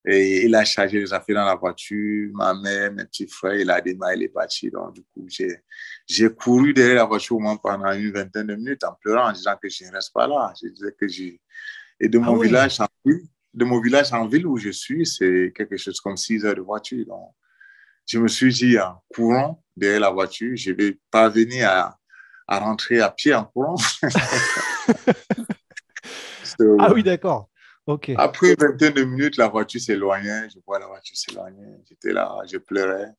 [0.06, 2.30] Et il a chargé les affaires dans la voiture.
[2.32, 4.70] Ma mère, mes petits frères, il a démarré, il est parti.
[4.70, 8.84] Donc, du coup, j'ai couru derrière la voiture au moins pendant une vingtaine de minutes
[8.84, 10.52] en pleurant, en disant que je ne reste pas là.
[10.60, 11.40] Je disais que j'ai.
[12.00, 15.04] Et de mon, ah village en ville, de mon village en ville où je suis,
[15.04, 17.04] c'est quelque chose comme 6 heures de voiture.
[17.06, 17.34] Donc,
[18.06, 21.98] je me suis dit, en courant derrière la voiture, je vais pas venir à,
[22.48, 23.76] à rentrer à pied en courant.
[26.78, 27.49] ah oui, d'accord.
[28.16, 30.48] Après 22 minutes, la voiture s'éloignait.
[30.50, 31.76] Je vois la voiture s'éloigner.
[31.88, 33.10] J'étais là, je pleurais.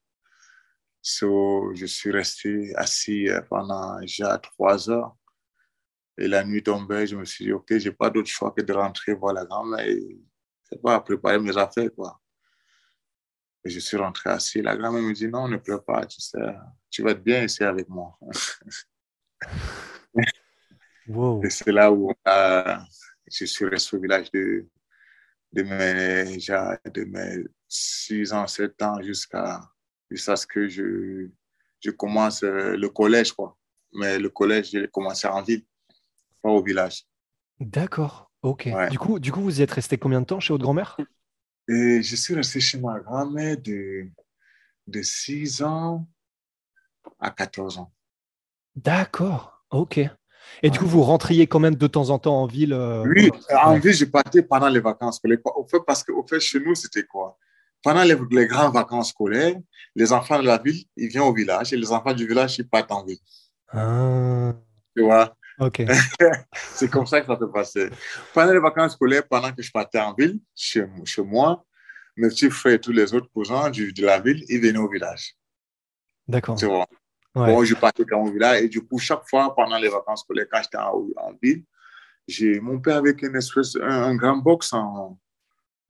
[1.01, 5.15] So, je suis resté assis euh, pendant déjà trois heures.
[6.17, 8.61] Et la nuit tombait, je me suis dit, OK, je n'ai pas d'autre choix que
[8.61, 10.19] de rentrer voir la grand-mère et
[10.83, 12.21] pas préparer mes affaires, quoi.
[13.65, 14.61] Et je suis rentré assis.
[14.61, 16.37] La grand-mère me dit, non, ne pleure pas, tu sais,
[16.89, 18.17] tu vas être bien ici avec moi.
[21.43, 22.13] Et c'est là où
[23.31, 24.67] je suis resté au village de,
[25.53, 26.37] de, mes,
[26.91, 29.61] de mes 6 ans, 7 ans jusqu'à
[30.11, 31.29] jusqu'à ce que je,
[31.79, 33.31] je commence euh, le collège.
[33.31, 33.57] Quoi.
[33.93, 35.65] Mais le collège, j'ai commencé en ville,
[36.41, 37.05] pas au village.
[37.59, 38.69] D'accord, ok.
[38.89, 40.97] Du, coup, du coup, vous y êtes resté combien de temps chez votre grand-mère
[41.67, 44.09] Je suis resté chez ma grand-mère de,
[44.87, 46.07] de 6 ans
[47.19, 47.93] à 14 ans.
[48.75, 49.99] D'accord, ok.
[50.63, 53.29] Et du coup, vous rentriez quand même de temps en temps en ville euh, Oui,
[53.63, 55.39] en ville, je partais pendant les vacances scolaires.
[55.85, 57.37] Parce qu'au fait, chez nous, c'était quoi?
[57.83, 59.55] Pendant les, les, grandes vacances scolaires,
[59.95, 62.67] les enfants de la ville, ils viennent au village et les enfants du village, ils
[62.67, 63.17] partent en ville.
[63.69, 64.53] Ah.
[64.95, 65.35] Tu vois?
[65.59, 65.83] Ok.
[66.53, 67.89] c'est comme ça que ça se passait.
[68.33, 71.65] Pendant les vacances scolaires, pendant que je partais en ville, chez, chez moi,
[72.15, 75.35] mes petits frères et tous les autres cousins de la ville, ils venaient au village.
[76.27, 76.55] D'accord.
[76.55, 76.87] Tu vois?
[77.33, 80.47] Bon, je partais dans mon village et du coup, chaque fois pendant les vacances scolaires,
[80.51, 81.63] quand j'étais en, ville,
[82.27, 85.17] j'ai mon père avec une espèce, un, grand box en,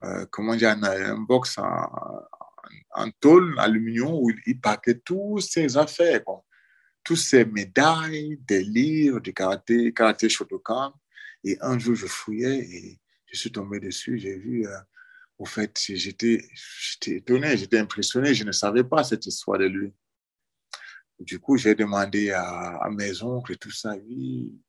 [0.04, 1.90] euh, comment dire, un, box en,
[2.94, 6.22] en tôle, aluminium, où il paquait toutes ses affaires,
[7.04, 10.94] toutes ses médailles, des livres du karaté, karaté Shotokan.
[11.44, 14.78] Et un jour, je fouillais et je suis tombé dessus, j'ai vu, euh,
[15.40, 16.40] au fait, j'étais
[17.08, 19.92] étonné, j'étais impressionné, je ne savais pas cette histoire de lui.
[21.22, 23.96] Du coup, j'ai demandé à, à, mes oncles et tout ça.
[24.08, 24.60] Oui,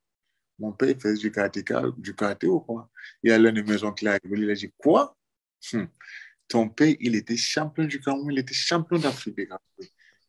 [0.59, 1.63] mon père faisait du karaté,
[1.97, 2.89] du karaté ou quoi?
[3.23, 5.17] Il y a l'un de mes oncles il a dit Quoi?
[5.73, 5.87] Hum,
[6.47, 9.39] Ton père, il était champion du Cameroun, il était champion d'Afrique.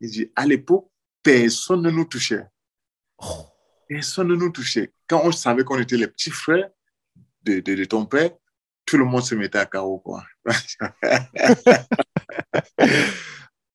[0.01, 0.91] Il dit À l'époque,
[1.23, 2.47] personne ne nous touchait.
[3.19, 3.47] Oh.
[3.87, 4.95] Personne ne nous touchait.
[5.07, 6.71] Quand on savait qu'on était les petits frères
[7.43, 8.31] de, de, de, ton père,
[8.87, 9.99] tout le monde se mettait à carreau.
[9.99, 10.25] Quoi.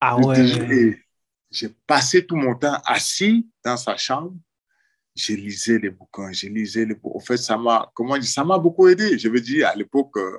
[0.01, 0.99] ah ouais
[1.51, 4.35] j'ai passé tout mon temps assis dans sa chambre.
[5.15, 7.17] J'ai lisé les bouquins, j'ai lisé les bouquins.
[7.17, 9.17] En fait, ça m'a, comment dire, ça m'a beaucoup aidé.
[9.17, 10.37] Je veux dire, à l'époque, euh,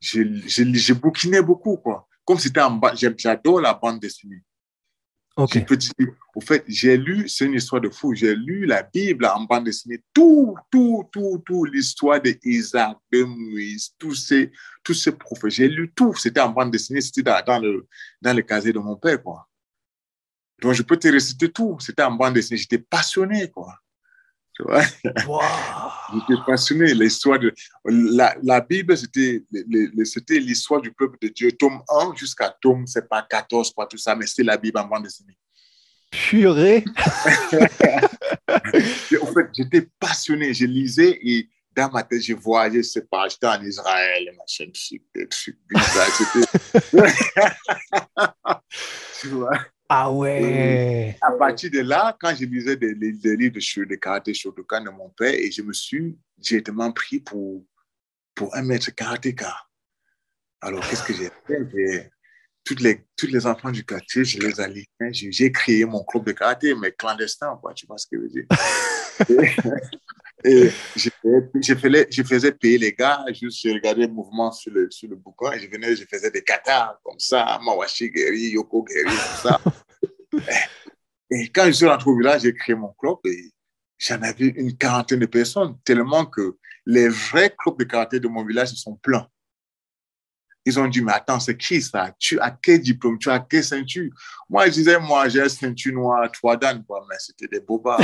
[0.00, 2.08] j'ai bouquiné beaucoup, quoi.
[2.24, 4.42] Comme c'était en j'adore la bande dessinée.
[5.36, 5.64] Ok.
[6.34, 9.64] au fait, j'ai lu, c'est une histoire de fou, j'ai lu la Bible en bande
[9.64, 14.52] dessinée, tout, tout, tout, tout, l'histoire d'Isaac, de Moïse, tous ces,
[14.84, 15.52] tous ces prophètes.
[15.52, 17.86] J'ai lu tout, c'était en bande dessinée, c'était dans, dans, le,
[18.20, 19.48] dans le casier de mon père, quoi.
[20.62, 21.76] Donc, je peux te réciter tout.
[21.80, 22.56] C'était en bande dessinée.
[22.56, 23.74] J'étais passionné, quoi.
[24.54, 24.82] Tu vois?
[24.82, 26.94] J'étais passionné.
[26.94, 27.52] L'histoire de
[27.84, 29.42] la, la Bible, c'était
[30.38, 34.14] l'histoire du peuple de Dieu, tome 1 jusqu'à tome, c'est pas 14, pas tout ça,
[34.14, 35.36] mais c'est la Bible en bande dessinée.
[36.12, 36.84] Purée.
[39.20, 40.54] en fait, j'étais passionné.
[40.54, 44.66] Je lisais et dans ma tête, je voyais, je sais pas, j'étais en Israël, machin,
[45.14, 46.06] des trucs bizarres.
[49.20, 49.58] tu vois?
[49.94, 51.18] Ah ouais.
[51.20, 54.88] à partir de là, quand je lisais des, des livres de, de karaté Shotokan de
[54.88, 57.66] mon père, et je me suis directement pris pour,
[58.34, 59.54] pour un maître karatéka.
[60.62, 62.10] Alors, qu'est-ce que j'ai fait?
[62.64, 66.32] Toutes les, tous les enfants du quartier, je les ai J'ai créé mon club de
[66.32, 68.46] karaté, mais clandestin, quoi, tu vois ce que je veux dire?
[70.44, 71.10] et, je,
[71.74, 75.16] faisais, je, faisais, payer les gars, juste je regardais le mouvement sur le, sur le
[75.16, 79.48] bouquin, et je venais, je faisais des katas comme ça, Mawashi Geri, Yoko Geri, tout
[79.48, 79.60] ça.
[81.30, 83.50] et, quand je suis rentré au village, j'ai créé mon club et
[83.98, 88.44] j'en avais une quarantaine de personnes, tellement que les vrais clubs de karaté de mon
[88.44, 89.28] village, ils sont pleins.
[90.64, 93.18] Ils ont dit, mais attends, c'est qui ça Tu as quel diplôme?
[93.18, 94.10] Tu as quelle ceinture?
[94.48, 98.00] Moi, je disais, moi, j'ai ceinture noire, trois dames, quoi, mais c'était des bobards.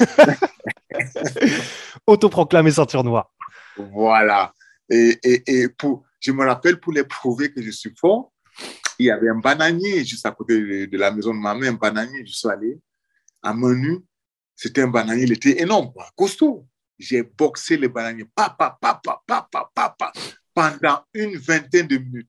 [2.06, 3.30] Autoproclamé ceinture noire.
[3.76, 4.54] Voilà.
[4.88, 8.32] Et, et, et, pour, je me rappelle, pour les prouver que je suis fort,
[8.98, 11.74] il y avait un bananier juste à côté de, la maison de ma mère, un
[11.74, 12.24] bananier.
[12.26, 12.78] Je suis allé
[13.42, 13.98] à menu.
[14.56, 16.66] C'était un bananier, il était énorme, quoi, costaud.
[16.98, 20.12] J'ai boxé le bananier, papa, papa, papa, papa
[20.54, 22.28] pendant une vingtaine de minutes.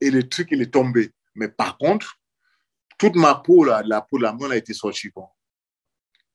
[0.00, 1.10] Et le truc, il est tombé.
[1.34, 2.18] Mais par contre,
[2.98, 5.10] toute ma peau, là, la peau de la main, a été sortie.
[5.14, 5.26] Bon.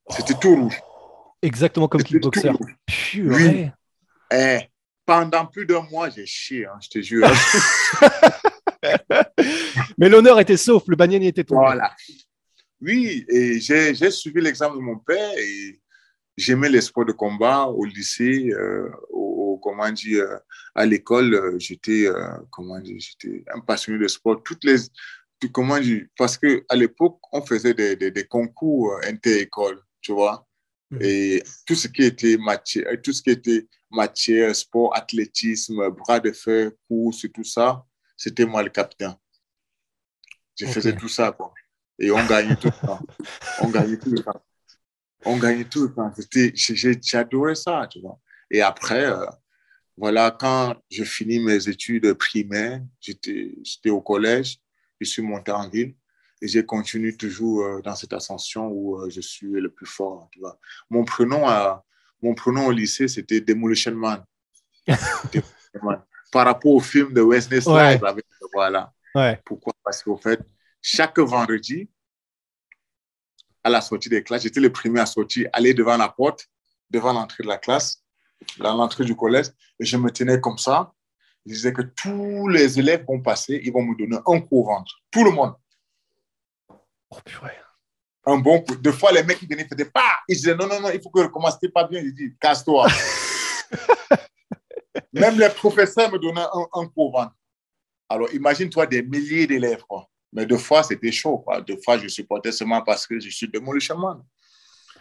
[0.09, 0.79] C'était tout rouge.
[1.41, 2.51] Exactement comme kickboxer.
[3.15, 3.69] Oui.
[4.31, 4.59] Eh,
[5.05, 7.27] pendant plus d'un mois, j'ai chié, hein, je te jure.
[9.97, 11.61] Mais l'honneur était sauf, le bannier était tombé.
[11.65, 11.95] Voilà.
[12.81, 15.81] Oui, et j'ai suivi l'examen de mon père et
[16.37, 18.89] j'aimais les sports de combat au lycée, euh,
[19.59, 20.37] comment dire, euh,
[20.75, 24.41] à l'école, euh, j'étais, euh, comment dire, j'étais un passionné de sport.
[24.43, 24.77] Toutes les,
[25.51, 30.47] comment dire, parce que à l'époque, on faisait des, des, concours inter-école, tu vois.
[30.91, 30.99] Mhm.
[31.01, 36.31] Et tout ce qui était matière, tout ce qui était matière, sport, athlétisme, bras de
[36.31, 37.85] fer, course tout ça,
[38.17, 39.15] c'était moi le capitaine.
[40.59, 41.53] Je faisais tout ça, quoi.
[41.99, 42.99] Et on gagnait tout le temps.
[43.61, 44.43] On gagnait tout le temps.
[45.25, 46.13] On gagnait tout le temps.
[46.53, 48.19] J'adorais ça, tu vois.
[48.49, 49.05] Et après,
[49.99, 54.57] voilà, quand je finis mes études primaires, j'étais au collège,
[55.01, 55.93] je suis monté en ville
[56.41, 60.29] et j'ai continué toujours euh, dans cette ascension où euh, je suis le plus fort.
[60.31, 60.57] Tu vois.
[60.89, 61.83] Mon, prénom à,
[62.21, 64.23] mon prénom au lycée, c'était Demolition Man.
[66.31, 68.01] Par rapport au film de Wesley Snipes.
[68.53, 68.93] Voilà.
[69.45, 69.73] Pourquoi?
[69.83, 70.39] Parce qu'au fait,
[70.81, 71.89] chaque vendredi,
[73.65, 76.47] à la sortie des classes, j'étais le premier à sortir, aller devant la porte,
[76.89, 78.01] devant l'entrée de la classe
[78.59, 79.47] à l'entrée du collège,
[79.79, 80.93] et je me tenais comme ça.
[81.45, 84.65] Je disais que tous les élèves vont passer, ils vont me donner un coup au
[84.65, 85.01] ventre.
[85.09, 85.55] Tout le monde.
[87.09, 87.57] Oh purée.
[88.25, 88.75] Un bon coup.
[88.75, 90.17] Deux fois, les mecs, ils venaient, ils faisaient pas.
[90.27, 92.03] Ils disaient non, non, non, il faut que recommence, pas bien.
[92.03, 92.87] Je dis, casse-toi.
[95.13, 97.33] Même les professeurs me donnaient un, coup au ventre.
[98.07, 100.07] Alors, imagine-toi des milliers d'élèves, quoi.
[100.31, 101.61] Mais deux fois, c'était chaud, quoi.
[101.61, 103.59] Deux fois, je supportais seulement parce que je suis de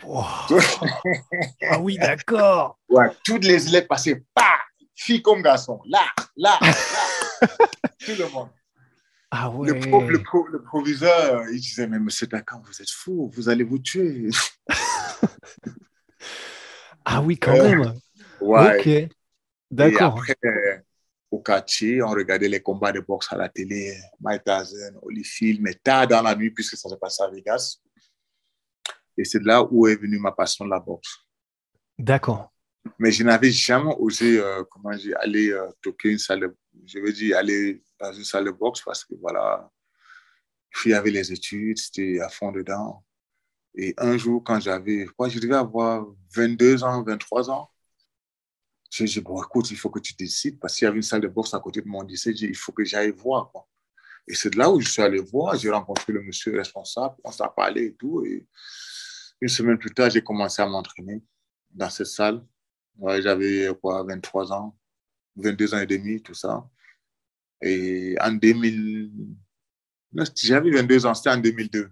[0.06, 2.78] ah oui, d'accord.
[2.88, 4.56] Ouais, toutes les élèves passaient, pas,
[4.94, 6.06] filles comme garçons, là,
[6.36, 6.72] là, là.
[7.98, 8.48] Tout le monde.
[9.30, 9.78] Ah ouais.
[9.78, 14.30] le, proviseur, il disait, mais monsieur Dakan, vous êtes fou, vous allez vous tuer.
[17.04, 17.92] ah oui, quand même.
[18.40, 18.78] Ouais.
[18.78, 19.10] Ok.
[19.70, 20.18] D'accord.
[21.30, 25.74] au quartier, on regardait les combats de boxe à la télé, Mike Tyson, Holyfield, mais
[25.74, 27.82] tard dans la nuit, puisque ça se passait à Vegas.
[29.18, 31.18] Et c'est là où est venue ma passion de la boxe.
[31.98, 32.52] D'accord.
[32.98, 37.00] Mais je n'avais jamais osé, euh, comment dire, aller euh, toquer une salle de, je
[37.00, 39.68] veux dire, aller dans une salle de boxe parce que voilà,
[40.84, 43.04] il y avait les études, c'était à fond dedans.
[43.74, 47.70] Et un jour, quand j'avais, quoi, je devais avoir 22 ans, 23 ans,
[48.90, 51.20] j'ai dit, bon, écoute, il faut que tu décides parce qu'il y avait une salle
[51.20, 53.50] de boxe à côté de mon lycée, il faut que j'aille voir.
[53.50, 53.68] Quoi.
[54.26, 57.32] Et c'est de là où je suis allé voir, j'ai rencontré le monsieur responsable, on
[57.32, 58.24] s'est parlé et tout.
[58.24, 58.46] Et
[59.40, 61.22] une semaine plus tard, j'ai commencé à m'entraîner
[61.70, 62.44] dans cette salle.
[63.20, 64.76] J'avais quoi, 23 ans,
[65.36, 66.68] 22 ans et demi, tout ça.
[67.62, 69.10] Et en 2000,
[70.42, 71.90] j'avais 22 ans, c'était en 2002.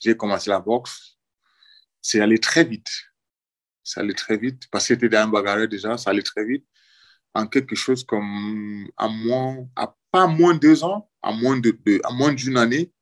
[0.00, 1.18] J'ai commencé la boxe.
[2.02, 2.88] C'est allé très vite.
[3.82, 6.66] Ça allait très vite parce que j'étais un bagarreur déjà, ça allait très vite.
[7.34, 11.78] En quelque chose comme à moins, à pas moins de deux ans, à moins de,
[12.04, 12.92] à moins d'une année,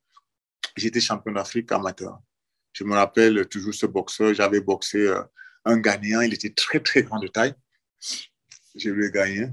[0.76, 2.20] j'étais champion d'Afrique amateur.
[2.74, 4.34] Je me rappelle toujours ce boxeur.
[4.34, 5.22] J'avais boxé euh,
[5.64, 6.20] un gagnant.
[6.20, 7.54] Il était très, très grand de taille.
[8.74, 9.48] Je lui ai gagné.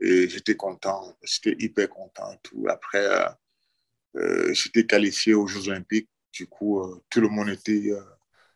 [0.00, 1.14] Et j'étais content.
[1.22, 2.34] J'étais hyper content.
[2.42, 2.66] Tout.
[2.70, 3.28] Après, euh,
[4.16, 6.08] euh, j'étais qualifié aux Jeux Olympiques.
[6.32, 7.92] Du coup, tout le monde était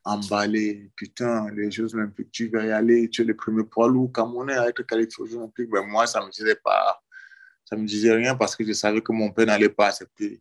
[0.05, 0.91] emballé.
[0.97, 3.11] Putain, les Jeux Olympiques, tu vas y aller.
[3.11, 5.69] Tu es le premier poids lourd camerounais à être qualifié aux Jeux Olympiques.
[5.71, 7.01] Ben, moi, ça ne me disait pas.
[7.67, 10.41] Ça me disait rien parce que je savais que mon père n'allait pas accepter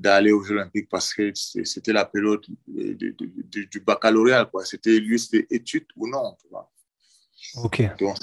[0.00, 4.50] d'aller aux Jeux Olympiques parce que c'était la période du baccalauréat.
[4.64, 6.36] C'était lui, c'était études ou non.
[6.40, 6.70] Tu vois.
[7.56, 7.82] Ok.
[7.98, 8.16] Donc,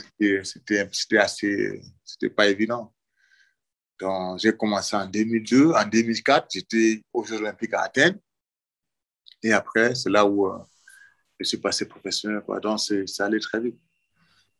[0.43, 2.93] c'était assez, c'était pas évident.
[3.99, 5.71] Donc, j'ai commencé en 2002.
[5.71, 8.19] En 2004, j'étais aux Jeux Olympiques à Athènes.
[9.43, 10.57] Et après, c'est là où euh,
[11.39, 12.41] je suis passé professionnel.
[12.45, 12.59] Quoi.
[12.59, 13.77] Donc, ça allait très vite.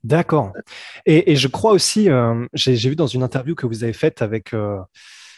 [0.04, 0.54] D'accord.
[1.06, 4.22] Et, et, je crois aussi, euh, j'ai vu dans une interview que vous avez faite
[4.22, 4.80] avec, euh,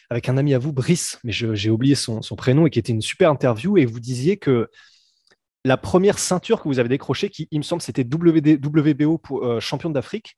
[0.10, 2.91] avec un ami à vous, Brice, mais j'ai oublié son, son, prénom, et qui était
[2.91, 4.69] une super interview, et vous disiez que
[5.65, 9.60] la première ceinture que vous avez décrochée, qui, il me semble, c'était WBO pour euh,
[9.60, 10.38] champion d'Afrique.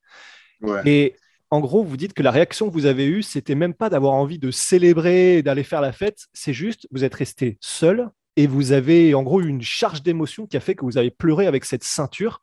[0.86, 1.16] Et
[1.50, 4.14] en gros, vous dites que la réaction que vous avez eue, c'était même pas d'avoir
[4.14, 6.28] envie de célébrer, d'aller faire la fête.
[6.34, 10.56] C'est juste, vous êtes resté seul et vous avez en gros une charge d'émotion qui
[10.56, 12.42] a fait que vous avez pleuré avec cette ceinture.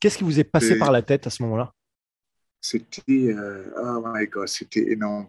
[0.00, 1.72] Qu'est-ce qui vous est passé par la tête à ce moment-là?
[2.60, 5.28] C'était, euh, oh my god, c'était énorme.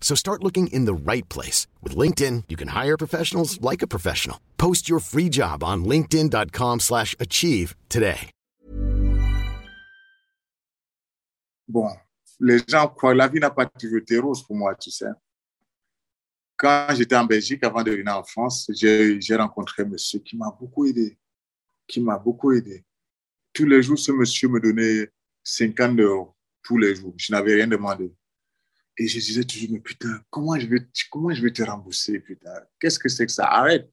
[0.00, 1.68] So start looking in the right place.
[1.82, 4.40] With LinkedIn, you can hire professionals like a professional.
[4.56, 8.30] Post your free job on linkedin.com slash achieve today.
[11.68, 11.88] Bon,
[12.40, 15.06] les gens croient, la vie n'a pas toujours été rose pour moi, tu sais.
[16.56, 20.50] Quand j'étais en Belgique, avant de venir en France, j'ai rencontré un monsieur qui m'a
[20.58, 21.16] beaucoup aidé.
[21.86, 22.84] Qui m'a beaucoup aidé.
[23.52, 25.10] Tous les jours, ce monsieur me donnait
[25.44, 27.14] 50 euros tous les jours.
[27.16, 28.12] Je n'avais rien demandé.
[29.00, 32.52] Et je disais toujours, mais putain, comment je vais, comment je vais te rembourser, putain?
[32.78, 33.46] Qu'est-ce que c'est que ça?
[33.46, 33.90] Arrête.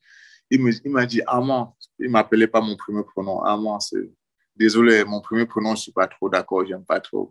[0.49, 1.77] Il m'a dit, Amand.
[1.97, 3.41] Il ne m'appelait pas mon premier prénom.
[3.41, 4.11] Amand, c'est.
[4.53, 7.29] Désolé, mon premier prénom, je ne suis pas trop d'accord, j'aime pas trop.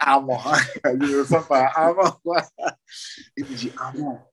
[0.00, 0.40] Amand.
[0.82, 2.22] Je ne sens pas Amand.
[3.36, 4.26] Il me dit, Amand,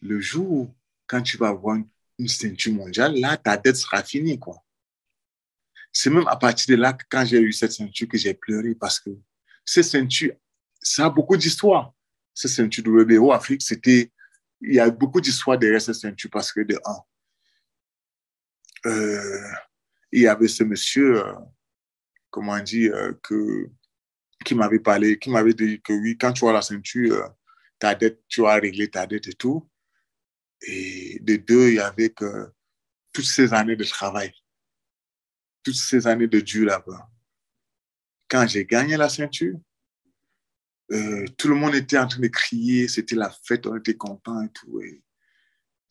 [0.00, 0.72] le jour,
[1.08, 1.76] quand tu vas avoir
[2.20, 4.62] une ceinture mondiale, là, ta dette sera finie, quoi.
[5.92, 8.76] C'est même à partir de là que quand j'ai eu cette ceinture que j'ai pleuré
[8.76, 9.10] parce que
[9.64, 10.34] cette ceinture,
[10.84, 11.92] ça a beaucoup d'histoire.
[12.32, 14.12] Cette ceinture WBO Afrique, c'était,
[14.60, 17.00] il y a beaucoup d'histoire derrière cette ceinture parce que de un,
[18.86, 19.48] euh,
[20.12, 21.34] il y avait ce monsieur, euh,
[22.30, 23.70] comment dit, euh, que,
[24.44, 27.34] qui m'avait parlé, qui m'avait dit que oui, quand tu as la ceinture,
[27.78, 29.68] ta dette, tu vas régler ta dette et tout.
[30.62, 32.52] Et de deux, il y avait que
[33.12, 34.32] toutes ces années de travail
[35.64, 37.10] toutes ces années de Dieu là-bas.
[38.28, 39.58] Quand j'ai gagné la ceinture,
[40.92, 44.42] euh, tout le monde était en train de crier, c'était la fête, on était content
[44.42, 44.80] et tout.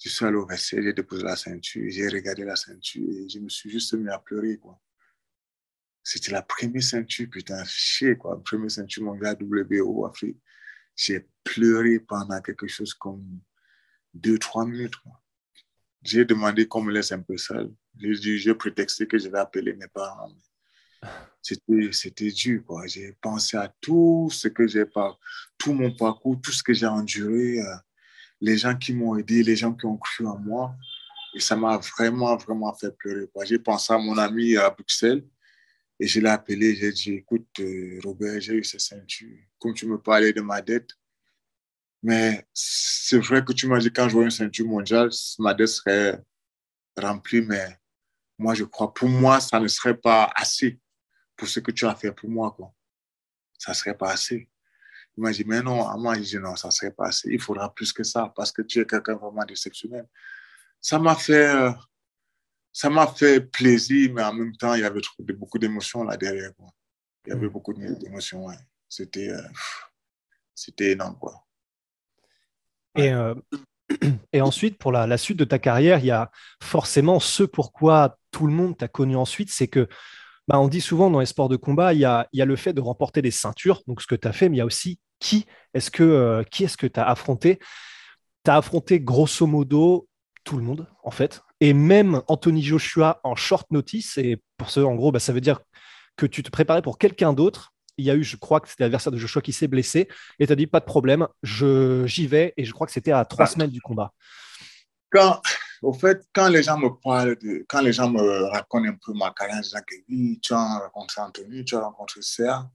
[0.03, 3.39] Je suis allé au vestiaire, j'ai déposé la ceinture, j'ai regardé la ceinture et je
[3.39, 4.57] me suis juste mis à pleurer.
[4.57, 4.79] quoi.
[6.03, 8.43] C'était la première ceinture, putain, chier, quoi.
[8.43, 10.37] Première ceinture mondiale WBO Afrique.
[10.95, 13.39] J'ai pleuré pendant quelque chose comme
[14.13, 14.95] deux, trois minutes.
[16.03, 17.73] J'ai demandé qu'on me laisse un peu seul.
[17.97, 20.35] J'ai prétexté que je vais appeler mes parents.
[21.41, 22.87] C'était dur, quoi.
[22.87, 25.17] J'ai pensé à tout ce que j'ai pas,
[25.57, 27.75] tout mon parcours, tout ce que j'ai enduré, euh,
[28.41, 30.75] les gens qui m'ont aidé, les gens qui ont cru en moi.
[31.35, 33.45] Et ça m'a vraiment, vraiment fait pleurer, quoi.
[33.45, 35.25] J'ai pensé à mon ami à Bruxelles
[35.99, 36.75] et je l'ai appelé.
[36.75, 39.37] J'ai dit, écoute, euh, Robert, j'ai eu cette ceinture.
[39.59, 40.91] Comme tu me parlais de ma dette,
[42.03, 45.69] mais c'est vrai que tu m'as dit quand je vois une ceinture mondiale, ma dette
[45.69, 46.21] serait
[46.97, 47.79] remplie, mais
[48.37, 50.79] moi, je crois, pour moi, ça ne serait pas assez
[51.35, 52.51] pour ce que tu as fait pour moi.
[52.51, 52.73] Quoi.
[53.57, 54.49] Ça ne serait pas assez.
[55.15, 57.29] Il m'a dit, mais non, à moi, je dis non, ça ne serait pas assez.
[57.31, 60.07] Il faudra plus que ça parce que tu es quelqu'un vraiment d'exceptionnel.
[60.81, 61.71] Ça m'a fait, euh,
[62.71, 65.01] ça m'a fait plaisir, mais en même temps, il y avait
[65.33, 66.53] beaucoup d'émotions là derrière.
[66.55, 66.67] Quoi.
[67.25, 67.51] Il y avait mm.
[67.51, 68.45] beaucoup d'émotions.
[68.45, 68.57] Ouais.
[68.89, 69.41] C'était, euh,
[70.55, 71.17] c'était énorme.
[71.19, 71.45] Quoi.
[72.95, 73.35] Et euh,
[74.31, 76.31] et ensuite, pour la, suite de ta carrière, il y a
[76.61, 79.87] forcément ce pourquoi tout le monde t'a connu ensuite, c'est que
[80.47, 82.81] bah, on dit souvent dans les sports de combat, il y a, le fait de
[82.81, 85.45] remporter des ceintures, donc ce que tu as fait, mais il y a aussi qui
[85.73, 87.59] est-ce que euh, qui est-ce que tu as affronté
[88.43, 90.07] Tu as affronté grosso modo
[90.43, 94.81] tout le monde, en fait, et même Anthony Joshua en short notice, et pour ce,
[94.81, 95.61] en gros, bah, ça veut dire
[96.17, 97.73] que tu te préparais pour quelqu'un d'autre.
[97.97, 100.47] Il y a eu, je crois que c'était l'adversaire de Joshua qui s'est blessé, et
[100.47, 103.45] tu as dit pas de problème, j'y vais, et je crois que c'était à trois
[103.45, 103.47] ah.
[103.47, 104.11] semaines du combat.
[105.09, 105.41] Quand,
[105.83, 109.13] au fait, quand les gens me parlent, de, quand les gens me racontent un peu
[109.13, 112.69] ma carrière, disant que oui, tu as rencontré Anthony, tu as rencontré Serre,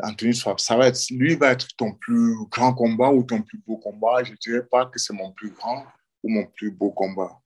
[0.00, 3.76] Anthony, ça va être, lui va être ton plus grand combat ou ton plus beau
[3.76, 4.22] combat.
[4.22, 5.86] Je ne dirais pas que c'est mon plus grand
[6.22, 7.38] ou mon plus beau combat.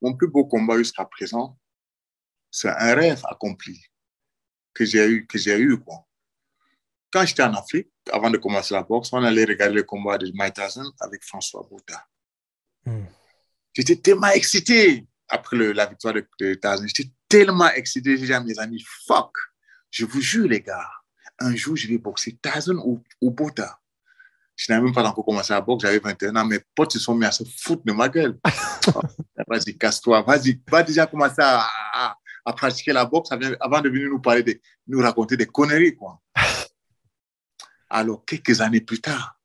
[0.00, 1.58] Mon plus beau combat jusqu'à présent,
[2.50, 3.80] c'est un rêve accompli
[4.74, 6.06] que j'ai eu, que eu, quoi.
[7.10, 10.30] Quand j'étais en Afrique, avant de commencer la boxe, on allait regarder le combat de
[10.34, 12.06] Mike Tyson avec François Bouta.
[12.84, 13.04] Hmm.
[13.74, 16.58] J'étais tellement excité après la victoire de, de.
[16.86, 18.16] J'étais tellement excité.
[18.16, 19.32] J'ai dit à mes amis, fuck,
[19.90, 20.90] je vous jure, les gars,
[21.38, 23.78] un jour, je vais boxer Tyson ou, ou Bouta.
[24.54, 26.44] Je n'avais même pas encore commencé à boxer, j'avais 21 ans.
[26.44, 28.38] Mes potes se sont mis à se foutre de ma gueule.
[29.48, 31.66] vas-y, casse-toi, vas-y, va déjà commencer à,
[32.44, 36.20] à, pratiquer la boxe avant de venir nous parler, de, nous raconter des conneries, quoi.
[37.90, 39.38] Alors, quelques années plus tard,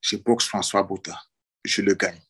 [0.00, 1.20] je boxe François Bouta.
[1.64, 2.20] Je le gagne.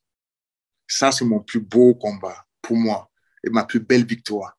[0.86, 3.10] Ça, c'est mon plus beau combat pour moi
[3.44, 4.56] et ma plus belle victoire.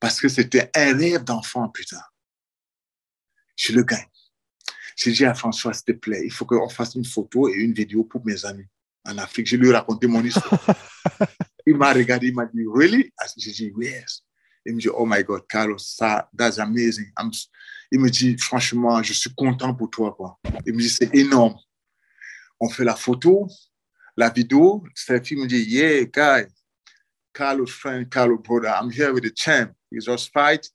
[0.00, 2.00] Parce que c'était un rêve d'enfant, putain.
[3.56, 4.06] Je le gagne.
[4.96, 7.72] J'ai dit à François, s'il te plaît, il faut qu'on fasse une photo et une
[7.72, 8.66] vidéo pour mes amis
[9.04, 9.46] en Afrique.
[9.46, 10.60] Je lui ai raconté mon histoire.
[11.66, 13.12] il m'a regardé, il m'a dit, Really?
[13.36, 14.22] J'ai dit, Yes.
[14.66, 17.10] Il me dit, Oh my God, Carlos, ça, that's amazing.
[17.90, 20.14] il me dit, Franchement, je suis content pour toi.
[20.16, 20.38] Quoi.
[20.64, 21.56] Il me dit, C'est énorme.
[22.60, 23.48] On fait la photo,
[24.16, 24.84] la vidéo.
[24.94, 26.46] Cette me dit, Yeah, guy,
[27.32, 29.74] Carlos friend, Carlos brother, I'm here with the champ.
[29.90, 30.68] He just fight.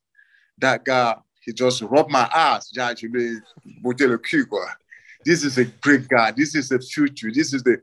[0.58, 2.70] That guy, he just rubbed my ass.
[2.70, 4.68] Judge, le cul, quoi.
[5.26, 6.32] This is a great guy.
[6.32, 7.32] This is the future.
[7.34, 7.82] This is the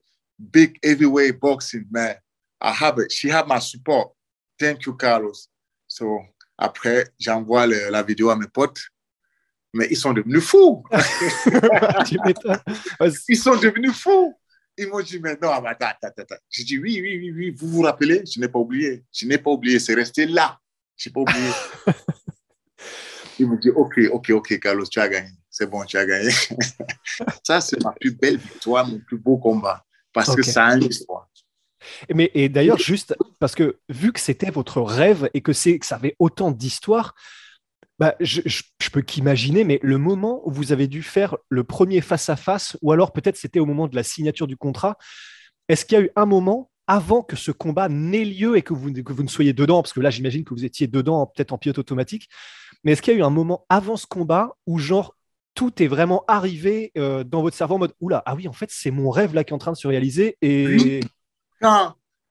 [0.51, 2.17] big heavyweight boxing, man.
[2.61, 3.13] I have it.
[3.13, 4.11] She had my support.
[4.59, 5.49] Thank you, Carlos.
[5.87, 6.21] So,
[6.59, 8.81] après, j'envoie la vidéo à mes potes.
[9.75, 10.83] Mais ils sont devenus fous.
[13.29, 14.35] ils sont devenus fous.
[14.79, 16.37] Ils m'ont dit, mais non, attends, attends, attends.
[16.51, 18.23] J'ai dit, oui, oui, oui, oui, vous vous rappelez?
[18.27, 19.05] Je n'ai pas oublié.
[19.13, 20.59] Je n'ai pas oublié, c'est resté là.
[20.97, 21.51] Je n'ai pas oublié.
[23.39, 25.31] Il me dit, OK, OK, OK, Carlos, tu as gagné.
[25.51, 26.31] C'est bon, tu as gagné.
[27.43, 29.85] ça, c'est ma plus belle victoire, mon plus beau combat.
[30.13, 31.29] Parce que ça a une histoire.
[32.13, 35.97] Mais, et d'ailleurs, juste parce que vu que c'était votre rêve et que, que ça
[35.97, 37.15] avait autant d'histoire,
[37.99, 38.41] bah, je,
[38.93, 43.13] peux qu'imaginer, mais le moment où vous avez dû faire le premier face-à-face, ou alors
[43.13, 44.99] peut-être c'était au moment de la signature du contrat,
[45.69, 48.75] est-ce qu'il y a eu un moment avant que ce combat n'ait lieu et que
[48.75, 51.53] vous, que vous ne soyez dedans, parce que là j'imagine que vous étiez dedans peut-être
[51.53, 52.29] en pilote automatique,
[52.85, 55.17] mais est-ce qu'il y a eu un moment avant ce combat où genre
[55.55, 58.69] tout est vraiment arrivé euh, dans votre cerveau en mode oula, ah oui, en fait
[58.71, 61.01] c'est mon rêve là qui est en train de se réaliser et...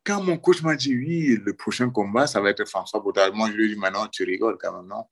[0.07, 3.49] Quand, mon coach m'a dit oui, le prochain combat ça va être François Baudard, moi
[3.49, 5.05] je lui ai dit maintenant tu rigoles quand même, non?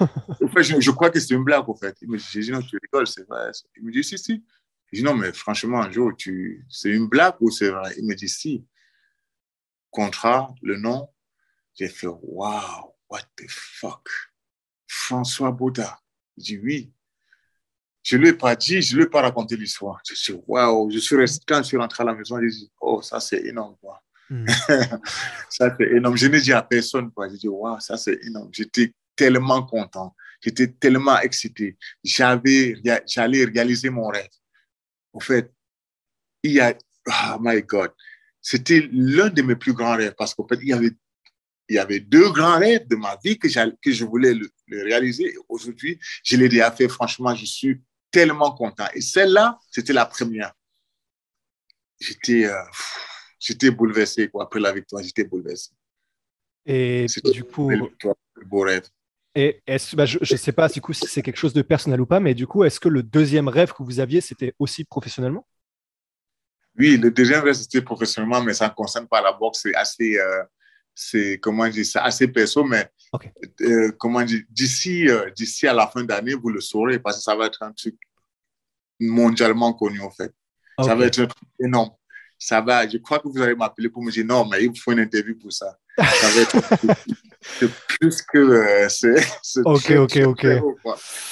[0.80, 1.96] je, crois que c'est une blague, en fait.
[2.02, 3.50] Il me dit, non, tu rigoles, c'est vrai.
[3.76, 4.44] Il me dit, si, si.
[4.92, 6.64] Je dis, non, mais franchement, un jour, tu...
[6.68, 7.94] c'est une blague ou c'est vrai?
[7.98, 8.64] Il me dit, si.
[9.90, 11.08] Contrat, le nom.
[11.74, 14.08] J'ai fait, wow, what the fuck?
[14.86, 15.98] François Bauda.
[16.38, 16.92] Je dis, oui.
[18.02, 20.00] Je ne lui ai pas dit, je ne lui ai pas raconté l'histoire.
[20.06, 22.70] Je suis, waouh, je suis resté, quand je suis rentré à la maison, j'ai dit,
[22.80, 24.02] oh, ça c'est énorme, quoi.
[24.28, 24.46] Hmm.
[25.48, 26.16] ça c'est énorme.
[26.16, 27.28] Je n'ai dit à personne, quoi.
[27.30, 28.50] J'ai dit, waouh, ça c'est énorme.
[28.52, 30.14] J'étais tellement content.
[30.40, 31.76] J'étais tellement excité.
[32.02, 34.28] J'avais, j'allais réaliser mon rêve.
[35.12, 35.50] En fait,
[36.42, 36.76] il y a,
[37.08, 37.92] oh my God,
[38.42, 40.90] c'était l'un de mes plus grands rêves parce qu'en fait, il y avait,
[41.68, 43.48] il y avait deux grands rêves de ma vie que,
[43.80, 45.34] que je voulais le, réaliser.
[45.48, 46.88] Aujourd'hui, je l'ai déjà fait.
[46.88, 48.86] Franchement, je suis tellement content.
[48.94, 50.52] Et celle-là, c'était la première.
[51.98, 52.62] J'étais, euh,
[53.40, 54.44] j'étais bouleversé, quoi.
[54.44, 55.70] Après la victoire, j'étais bouleversé.
[56.66, 57.70] Et du coup,
[58.44, 58.86] beau rêve.
[59.34, 59.62] Et
[59.94, 62.20] bah, je ne sais pas du coup, si c'est quelque chose de personnel ou pas,
[62.20, 65.46] mais du coup, est-ce que le deuxième rêve que vous aviez, c'était aussi professionnellement?
[66.78, 69.60] Oui, le deuxième rêve, c'était professionnellement, mais ça ne concerne pas la boxe.
[69.62, 70.44] C'est assez, euh,
[70.94, 72.88] c'est, comment dire, c'est assez perso, mais
[73.62, 77.22] euh, comment dire, d'ici, euh, d'ici à la fin d'année, vous le saurez, parce que
[77.22, 77.96] ça va être un truc
[79.00, 80.32] mondialement connu, en fait.
[80.80, 81.90] Ça va être un truc énorme.
[82.38, 84.76] Ça va, je crois que vous allez m'appeler pour me dire non, mais il vous
[84.76, 85.78] faut une interview pour ça.
[85.96, 86.56] Ça va être
[87.58, 88.38] c'est plus que.
[88.38, 90.46] Euh, c'est, ok, ok, ok.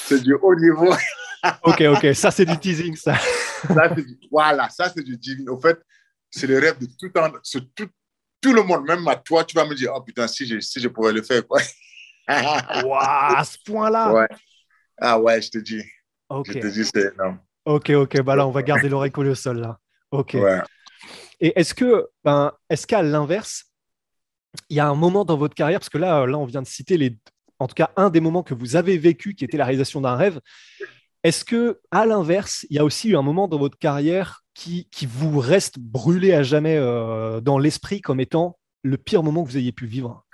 [0.05, 0.93] C'est du haut niveau.
[1.63, 2.15] ok, ok.
[2.15, 3.17] Ça, c'est du teasing, ça.
[3.67, 3.95] ça
[4.31, 5.49] voilà, ça, c'est du teasing.
[5.49, 5.79] En fait,
[6.29, 7.11] c'est le rêve de tout,
[7.75, 7.87] tout,
[8.41, 8.85] tout le monde.
[8.85, 11.21] Même à toi, tu vas me dire Oh putain, si je, si je pouvais le
[11.21, 11.61] faire, quoi.
[12.27, 14.13] Waouh, à ce point-là.
[14.13, 14.27] Ouais.
[14.99, 15.83] Ah ouais, je te dis.
[16.29, 16.47] Ok.
[16.53, 17.39] Je te dis, c'est énorme.
[17.65, 18.21] Ok, ok.
[18.21, 19.77] Bah là, on va garder l'oreille collée au sol, là.
[20.11, 20.35] Ok.
[20.35, 20.61] Ouais.
[21.43, 23.65] Et est-ce que, ben, est-ce qu'à l'inverse,
[24.69, 26.67] il y a un moment dans votre carrière, parce que là, là, on vient de
[26.67, 27.17] citer les,
[27.59, 30.15] en tout cas un des moments que vous avez vécu qui était la réalisation d'un
[30.15, 30.39] rêve.
[31.21, 34.87] Est-ce que, à l'inverse, il y a aussi eu un moment dans votre carrière qui,
[34.89, 39.49] qui vous reste brûlé à jamais euh, dans l'esprit comme étant le pire moment que
[39.49, 40.25] vous ayez pu vivre?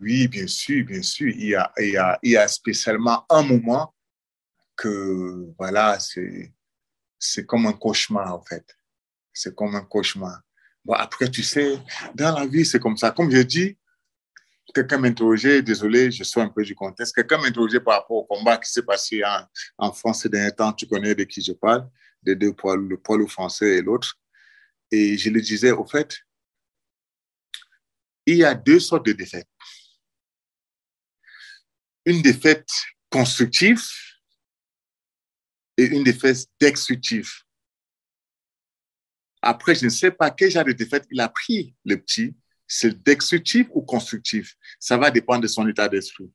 [0.00, 1.32] Oui, bien sûr, bien sûr.
[1.32, 3.94] Il y a, il y a, il y a spécialement un moment
[4.74, 6.52] que, voilà, c'est,
[7.20, 8.76] c'est comme un cauchemar, en fait.
[9.34, 10.40] C'est comme un cauchemar.
[10.84, 11.78] Bon, après, tu sais,
[12.14, 13.10] dans la vie, c'est comme ça.
[13.10, 13.76] Comme je dis,
[14.72, 18.56] quelqu'un m'interrogeait, désolé, je sors un peu du contexte, quelqu'un m'interrogeait par rapport au combat
[18.56, 19.46] qui s'est passé en,
[19.78, 21.88] en, France ces derniers temps, tu connais de qui je parle,
[22.22, 24.18] des deux poids, le poids français et l'autre.
[24.90, 26.18] Et je lui disais, au fait,
[28.26, 29.48] il y a deux sortes de défaites.
[32.06, 32.68] Une défaite
[33.10, 33.82] constructive
[35.76, 37.30] et une défaite destructive.
[39.46, 42.34] Après, je ne sais pas quel genre de défaite il a pris, le petit.
[42.66, 44.56] C'est destructif ou constructif?
[44.80, 46.32] Ça va dépendre de son état d'esprit.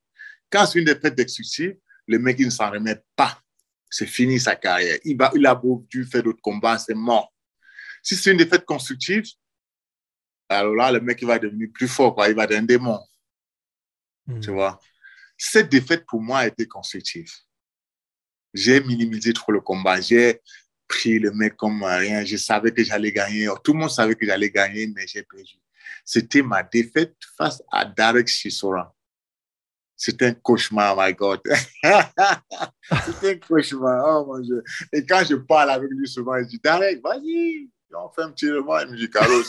[0.48, 3.42] Quand c'est une défaite destructive, le mec, il ne s'en remet pas.
[3.90, 4.98] C'est fini sa carrière.
[5.04, 7.34] Il, va, il a beau dû faire d'autres combats, c'est mort.
[8.00, 9.24] Si c'est une défaite constructive,
[10.48, 12.28] alors là, le mec, il va devenir plus fort, quoi.
[12.28, 13.00] il va devenir un démon.
[14.26, 14.40] Hmm.
[14.40, 14.78] Tu vois?
[15.36, 17.32] Cette défaite, pour moi, a été constructive.
[18.54, 20.00] J'ai minimisé trop le combat.
[20.00, 20.40] J'ai
[20.90, 22.24] pris le mec comme rien.
[22.24, 23.48] Je savais que j'allais gagner.
[23.62, 25.54] Tout le monde savait que j'allais gagner, mais j'ai perdu.
[26.04, 28.92] C'était ma défaite face à Derek Chisora.
[29.96, 31.40] C'était un cauchemar, my God.
[33.06, 34.04] C'était un cauchemar.
[34.04, 34.64] Oh mon Dieu.
[34.92, 38.50] Et quand je parle avec lui souvent, il dit Derek, vas-y, on fait un petit
[38.50, 38.82] revoir.
[38.82, 39.44] Il me dit Carlos,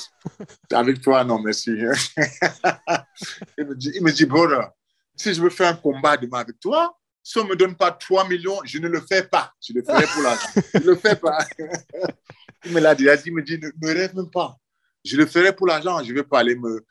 [0.72, 1.72] avec toi, non, merci.
[3.58, 4.70] il me dit, il me dit, brother,
[5.16, 7.92] si je veux faire un combat demain avec toi, si on ne me donne pas
[7.92, 9.54] 3 millions, je ne le fais pas.
[9.62, 10.48] Je le ferai pour l'argent.
[10.74, 11.46] je ne le fais pas.
[12.66, 13.06] il me l'a dit.
[13.26, 14.58] Il me dit, ne me rêve même pas.
[15.06, 16.04] Je le ferai pour l'argent.
[16.04, 16.86] Je ne vais pas aller me,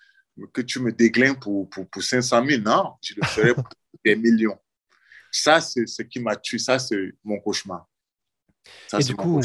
[0.53, 2.63] que tu me déglins pour, pour, pour 500 000.
[2.63, 3.69] Non, je le ferai pour
[4.05, 4.59] des millions.
[5.33, 6.59] Ça, c'est ce qui m'a tué.
[6.59, 7.89] Ça, c'est mon cauchemar.
[8.89, 9.41] Ça, et du coup,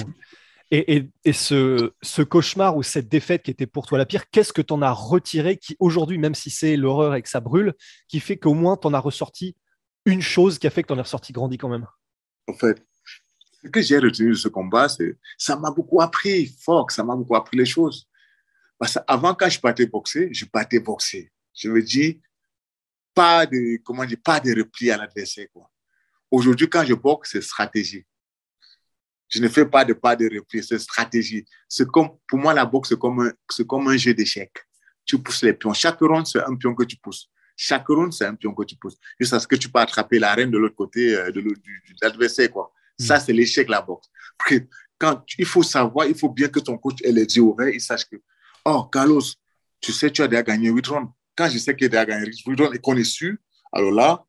[0.72, 4.30] et, et, et, ce, ce cauchemar ou cette défaite qui était pour toi la pire,
[4.30, 7.40] qu'est-ce que tu en as retiré qui, aujourd'hui, même si c'est l'horreur et que ça
[7.40, 7.74] brûle,
[8.08, 9.56] qui fait qu'au moins tu en as ressorti
[10.06, 11.88] une chose qui a fait que tu en es ressorti grandi quand même
[12.48, 12.84] En fait,
[13.64, 17.16] ce que j'ai retenu de ce combat, c'est ça m'a beaucoup appris, Fox, ça m'a
[17.16, 18.08] beaucoup appris les choses.
[18.78, 21.32] Parce qu'avant, quand je partais boxer, je partais boxer.
[21.54, 22.22] Je me dis,
[23.14, 25.48] pas de, comment dire, pas de repli à l'adversaire.
[26.30, 28.06] Aujourd'hui, quand je boxe, c'est stratégie.
[29.30, 31.46] Je ne fais pas de pas de repli, c'est stratégie.
[31.68, 34.58] C'est comme, pour moi, la boxe, c'est comme un, c'est comme un jeu d'échecs.
[35.06, 35.74] Tu pousses les pions.
[35.74, 37.30] Chaque round, c'est un pion que tu pousses.
[37.56, 38.98] Chaque round, c'est un pion que tu pousses.
[39.20, 41.44] Juste ce que tu peux attraper la reine de l'autre côté euh, de
[42.02, 42.74] l'adversaire, quoi.
[43.00, 43.22] Ça, mm.
[43.22, 44.10] c'est l'échec, la boxe.
[44.98, 47.82] Quand il faut savoir, il faut bien que ton coach ait les yeux ouverts, il
[47.82, 48.16] sache que,
[48.64, 49.22] oh, Carlos,
[49.82, 51.12] tu sais, tu as déjà gagné 8 rounds.
[51.36, 53.36] Quand je sais qu'il a déjà gagné 8 rounds et qu'on est sûr,
[53.74, 54.26] alors là,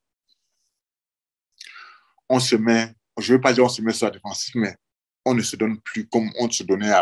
[2.28, 4.76] on se met, je ne veux pas dire on se met sur la défensive, mais
[5.24, 6.92] on ne se donne plus comme on se donnait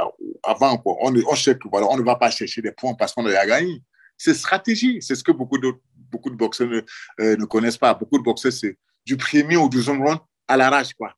[0.43, 0.77] avant.
[0.79, 0.97] Quoi.
[1.01, 3.29] On, on, sait que, voilà, on ne va pas chercher des points parce qu'on a
[3.31, 3.83] déjà gagné.
[4.17, 4.99] C'est stratégie.
[5.01, 5.73] C'est ce que beaucoup de,
[6.11, 6.81] beaucoup de boxeurs ne,
[7.21, 7.95] euh, ne connaissent pas.
[7.95, 10.95] Beaucoup de boxeurs, c'est du premier au deuxième round à l'arrache.
[10.95, 11.15] Quoi.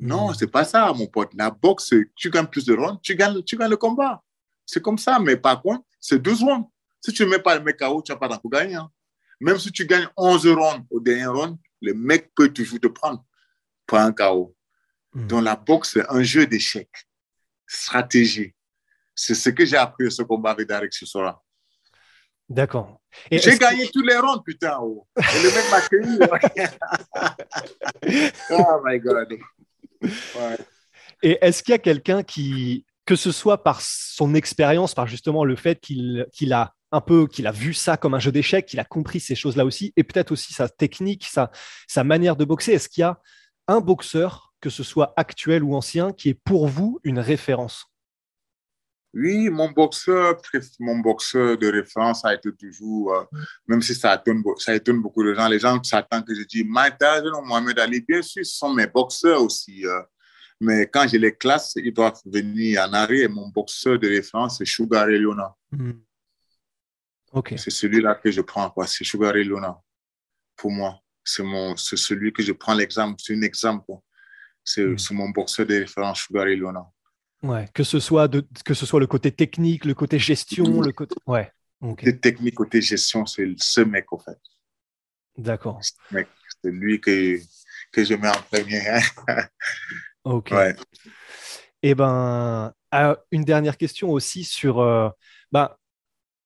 [0.00, 0.34] Non, mm.
[0.34, 1.32] c'est pas ça, mon pote.
[1.34, 4.22] La boxe, tu gagnes plus de rounds, tu gagnes, tu gagnes le combat.
[4.66, 5.18] C'est comme ça.
[5.18, 6.68] Mais par contre, c'est deux rounds.
[7.00, 8.76] Si tu ne mets pas le mec KO, tu n'as pas d'en gagner.
[8.76, 8.90] Hein.
[9.40, 13.24] Même si tu gagnes 11 rounds au dernier round, le mec peut toujours te prendre
[13.86, 14.54] pour un KO.
[15.14, 15.26] Mm.
[15.26, 17.08] Dans la boxe, c'est un jeu d'échecs,
[17.66, 18.54] stratégie.
[19.14, 21.42] C'est ce que j'ai appris à ce combat avec Derek Chisora.
[22.48, 23.00] D'accord.
[23.30, 24.78] J'ai gagné tous les rounds, putain.
[24.80, 25.06] Oh.
[25.16, 26.18] Et le mec m'a cueilli.
[28.50, 29.38] oh my God.
[31.22, 35.44] Et est-ce qu'il y a quelqu'un qui, que ce soit par son expérience, par justement
[35.44, 38.80] le fait qu'il a un peu, qu'il a vu ça comme un jeu d'échecs, qu'il
[38.80, 41.50] a compris ces choses-là aussi, et peut-être aussi sa technique, sa,
[41.88, 43.20] sa manière de boxer, est-ce qu'il y a
[43.66, 47.86] un boxeur, que ce soit actuel ou ancien, qui est pour vous une référence?
[49.14, 50.40] Oui, mon boxeur,
[50.80, 53.24] mon boxeur de référence a été toujours, euh,
[53.66, 56.64] même si ça étonne, ça étonne beaucoup de gens, les gens s'attendent que je dis
[56.64, 59.86] Mike Tyson Mohamed Ali, bien sûr, ce sont mes boxeurs aussi.
[59.86, 60.00] Euh,
[60.60, 63.28] mais quand je les classe, ils doivent venir en arrière.
[63.28, 65.24] Mon boxeur de référence, c'est Sugar Ray.
[65.72, 65.92] Hmm.
[67.56, 69.50] C'est celui-là que je prends, C'est Sugar Ray
[70.56, 71.00] pour moi.
[71.24, 73.90] C'est celui que je prends l'exemple, c'est un exemple.
[73.90, 74.96] Hmm.
[74.96, 76.62] C'est mon boxeur de référence, Sugar Ray.
[77.42, 80.92] Ouais, que ce soit de, que ce soit le côté technique, le côté gestion, le
[80.92, 81.50] côté ouais.
[81.80, 84.38] Côté technique, côté gestion, c'est ce mec en fait.
[85.36, 85.80] D'accord.
[85.82, 87.38] C'est lui que,
[87.90, 88.88] que je mets en premier.
[88.88, 89.00] Hein.
[90.24, 90.52] ok.
[91.84, 92.72] Et eh ben,
[93.32, 94.78] une dernière question aussi sur.
[94.78, 95.08] Euh,
[95.50, 95.80] bah,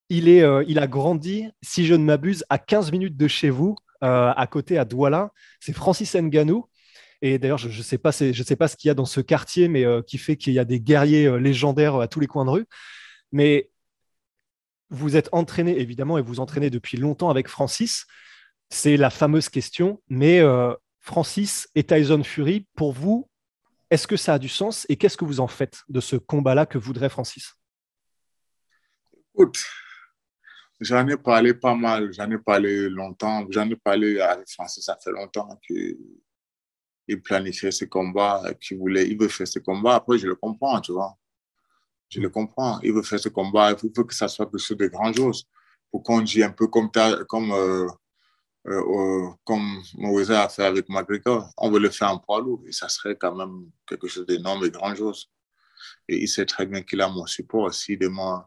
[0.09, 3.51] il, est, euh, il a grandi, si je ne m'abuse, à 15 minutes de chez
[3.51, 5.33] vous, à côté, à Douala.
[5.61, 6.67] C'est Francis Nganou.
[7.23, 10.19] Et d'ailleurs, je ne sais, pas, ce qu'il y a dans ce quartier, mais qui
[10.19, 12.67] fait qu'il y a des guerriers légendaires à tous les coins de rue.
[13.33, 13.71] Mais
[14.91, 18.07] vous êtes entraîné, évidemment, et vous entraînez depuis longtemps avec Francis.
[18.71, 20.03] C'est la fameuse question.
[20.09, 20.43] Mais
[21.01, 23.29] Francis et Tyson Fury, pour vous,
[23.91, 26.67] est-ce que ça a du sens et qu'est-ce que vous en faites de ce combat-là
[26.67, 27.55] que voudrait Francis?
[29.33, 29.63] Écoute,
[30.81, 34.99] j'en ai parlé pas mal, j'en ai parlé longtemps, j'en ai parlé avec Francis, ça
[35.03, 35.49] fait longtemps
[37.07, 39.97] qu'il planifiait ce combat, qu'il voulait, il veut faire ce combat.
[39.97, 41.17] Après, je le comprends, tu vois.
[42.09, 42.81] Je le comprends.
[42.83, 45.47] Il veut faire ce combat, il veut que ça soit quelque chose de grandiose.
[45.91, 46.91] Pour qu'on dise un peu comme,
[47.29, 47.87] comme euh,
[48.67, 49.83] euh, comme
[50.31, 53.35] a fait avec McGregor, on veut le faire en poids lourd et ça serait quand
[53.35, 55.31] même quelque chose d'énorme et grandiose.
[56.09, 57.73] Et il sait très bien qu'il a mon support.
[57.73, 58.45] Si demain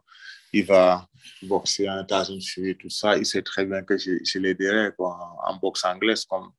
[0.52, 1.08] il va
[1.44, 2.06] boxer un
[2.42, 6.52] Fury, tout ça, il sait très bien que je, je l'aiderai en, boxe anglaise, comme,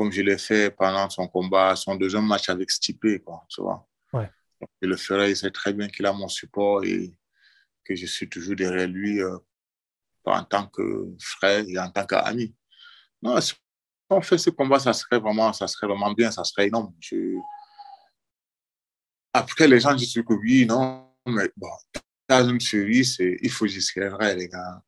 [0.00, 3.86] comme je l'ai fait pendant son combat, son deuxième match avec Stipe, quoi, tu vois.
[4.14, 4.30] Ouais.
[4.80, 7.14] Il le ferait, il sait très bien qu'il a mon support et
[7.84, 9.36] que je suis toujours derrière lui euh,
[10.24, 12.56] en tant que frère et en tant qu'ami.
[13.20, 13.52] Non, si
[14.08, 16.94] on fait ce combat, ça serait vraiment, ça serait vraiment bien, ça serait énorme.
[19.34, 21.68] Après, les gens disent que oui, non, mais bon,
[22.26, 23.06] dans une série,
[23.42, 24.82] il faut est vrai, les gars.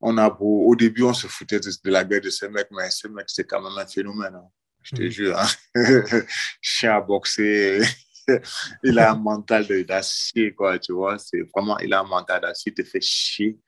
[0.00, 2.90] On a beau, au début, on se foutait de, la gueule de ces mecs, mais
[2.90, 4.34] ce mec, c'est quand même un phénomène.
[4.34, 4.48] Hein.
[4.82, 5.08] Je te mm.
[5.08, 5.38] jure.
[5.38, 5.46] Hein.
[6.60, 7.82] Chien à boxer.
[8.82, 11.18] il a un mental d'acier, quoi, tu vois.
[11.18, 13.58] C'est vraiment, il a un mental d'acier, il te fait chier.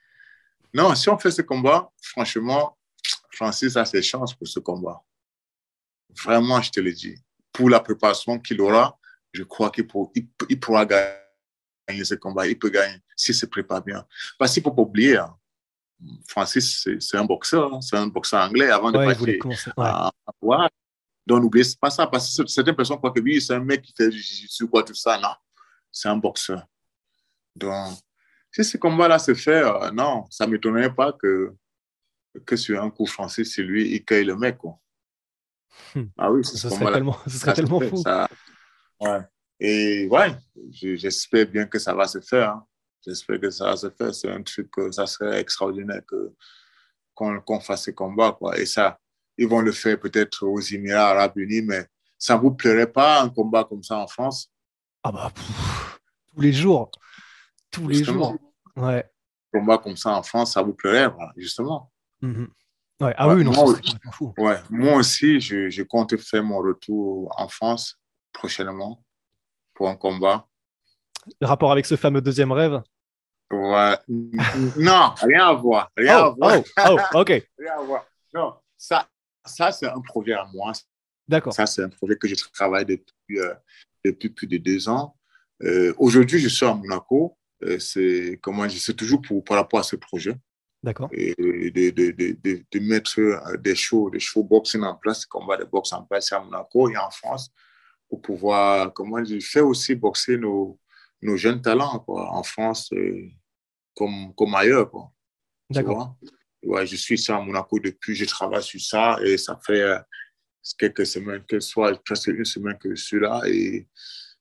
[0.72, 2.78] Non, si on fait ce combat, franchement,
[3.32, 5.02] Francis a ses chances pour ce combat.
[6.22, 7.16] Vraiment, je te le dis.
[7.52, 8.98] Pour la préparation qu'il aura,
[9.32, 12.46] je crois qu'il pourra gagner ce combat.
[12.46, 14.06] Il peut gagner s'il se prépare bien.
[14.38, 15.36] Parce qu'il ne faut pas oublier, hein,
[16.28, 17.74] Francis, c'est un boxeur.
[17.74, 17.80] Hein.
[17.80, 19.38] C'est un boxeur anglais avant de passer
[19.76, 20.10] à,
[21.26, 22.06] Donc, n'oubliez pas ça.
[22.06, 24.94] Parce que certaines personnes croient que oui, c'est un mec qui fait du quoi, tout
[24.94, 25.18] ça.
[25.18, 25.34] Non,
[25.90, 26.66] c'est un boxeur.
[27.54, 27.98] Donc,
[28.52, 31.54] si ce combat-là se fait, euh, non, ça ne m'étonnerait pas que
[32.46, 34.58] que sur un coup français, c'est lui, il cueille le mec.
[34.58, 34.78] Quoi.
[35.94, 36.04] Hmm.
[36.16, 38.02] Ah oui, ce serait, tellement, ce serait tellement fou.
[39.00, 39.20] ouais.
[39.62, 40.34] Et ouais,
[40.70, 42.50] j'espère bien que ça va se faire.
[42.50, 42.66] Hein.
[43.04, 44.14] J'espère que ça va se faire.
[44.14, 46.32] C'est un truc, que ça serait extraordinaire que,
[47.14, 48.32] qu'on, fasse ce combat.
[48.32, 48.58] Quoi.
[48.58, 48.98] Et ça,
[49.36, 51.86] ils vont le faire peut-être aux Émirats Arabes Unis, mais
[52.18, 54.52] ça ne vous plairait pas un combat comme ça en France?
[55.02, 55.32] Ah bah,
[56.34, 56.90] tous les jours.
[57.70, 58.36] Tous les jours.
[58.76, 59.10] Ouais.
[59.52, 61.90] Un combat comme ça en France, ça vous plairait, justement.
[62.20, 62.48] Mhm.
[63.00, 63.14] Ouais.
[63.16, 63.74] Ah oui, non, moi,
[64.12, 64.34] fou.
[64.36, 64.58] Ouais.
[64.68, 67.98] moi aussi, je, je, compte faire mon retour en France
[68.30, 69.02] prochainement
[69.72, 70.46] pour un combat.
[71.40, 72.82] Le rapport avec ce fameux deuxième rêve
[73.50, 73.96] Ouais.
[74.76, 75.90] non, rien à voir.
[75.96, 76.62] Rien oh, à voir.
[76.88, 77.28] Oh, oh, ok.
[77.58, 78.06] rien à voir.
[78.32, 79.08] Non, ça,
[79.44, 80.72] ça c'est un projet à moi.
[81.26, 81.52] D'accord.
[81.52, 83.54] Ça, c'est un projet que je travaille depuis, euh,
[84.04, 85.16] depuis plus de deux ans.
[85.62, 87.36] Euh, Aujourd'hui, je suis à Monaco.
[87.62, 90.34] Euh, c'est comment je sais toujours pour, par rapport à ce projet.
[90.82, 91.10] D'accord.
[91.12, 95.58] Et de, de, de, de, mettre euh, des shows, des shows boxing en place, combat
[95.58, 97.50] de boxe en place à Monaco et en France,
[98.08, 100.78] pour pouvoir, comment je fais aussi boxer nos,
[101.22, 103.28] nos jeunes talents quoi, en France euh,
[103.94, 104.90] comme, comme ailleurs.
[105.68, 106.16] D'accord.
[106.62, 109.98] Ouais, je suis ça à Monaco depuis, je travaille sur ça et ça fait euh,
[110.78, 113.88] quelques semaines, que soit presque une semaine que je suis là et,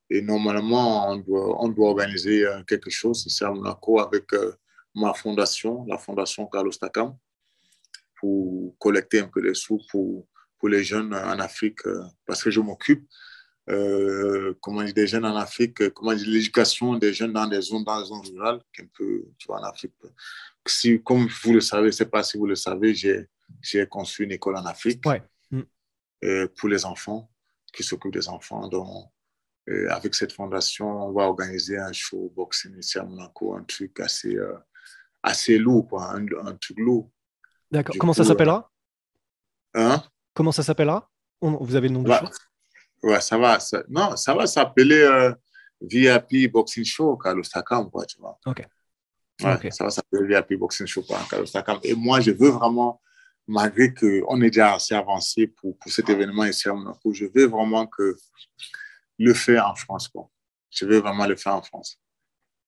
[0.10, 4.26] et normalement on doit, on doit organiser quelque chose ici à Monaco avec
[4.96, 7.16] ma fondation, la fondation Carlos Takam,
[8.20, 10.28] pour collecter un peu des sous pour,
[10.58, 13.08] pour les jeunes en Afrique, euh, parce que je m'occupe
[13.70, 17.84] euh, comment dire, des jeunes en Afrique, comment dire, l'éducation des jeunes dans des zones,
[17.84, 19.94] dans les zones rurales, un peu, tu vois, en Afrique.
[20.66, 24.26] Si, comme vous le savez, je ne sais pas si vous le savez, j'ai construit
[24.26, 25.04] une école en Afrique
[25.52, 25.62] mm.
[26.24, 27.30] euh, pour les enfants,
[27.72, 28.68] qui s'occupent des enfants.
[28.68, 28.88] Donc,
[29.90, 34.36] avec cette fondation, on va organiser un show boxing ici à Monaco, un truc assez,
[35.22, 37.12] assez lourd, quoi, un, truc lourd.
[37.70, 37.96] D'accord.
[38.00, 38.72] Comment ça s'appellera?
[39.76, 40.02] Hein?
[40.34, 41.12] Comment ça s'appellera?
[41.40, 42.20] Vous avez le nom de ouais.
[43.04, 43.58] Ouais, ça va.
[43.88, 45.34] non, ça va s'appeler euh,
[45.82, 48.38] VIP Boxing Show, Carlos Takam, quoi, tu vois.
[48.46, 48.66] Ok.
[49.42, 51.80] Ouais, ça va s'appeler VIP Boxing Show, quoi, Carlos Takam.
[51.84, 53.02] Et moi, je veux vraiment,
[53.48, 57.46] malgré qu'on est déjà assez avancé pour, pour cet événement ici à Monaco, je veux
[57.46, 58.16] vraiment que
[59.18, 60.30] le faire en France, quoi.
[60.70, 62.00] Je veux vraiment le faire en France.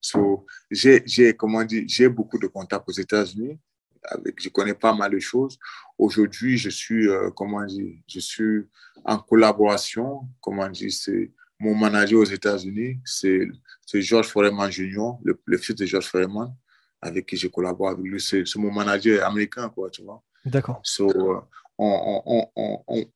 [0.01, 3.59] So, j'ai, comment dire, j'ai beaucoup de contacts aux États-Unis.
[4.03, 5.57] Avec, je connais pas mal de choses.
[5.97, 8.67] Aujourd'hui, je suis, euh, comment dire, je suis
[9.05, 10.21] en collaboration.
[10.39, 11.31] Comment dire, c'est
[11.61, 13.47] mon manager aux États-Unis, c'est,
[13.93, 16.55] George Foreman Jr., le, le, fils de George Foreman,
[16.99, 18.19] avec qui je collabore avec lui.
[18.19, 20.23] C'est, mon manager américain, quoi, tu vois.
[20.43, 20.81] D'accord.
[20.83, 21.39] So, euh,
[21.77, 22.47] on,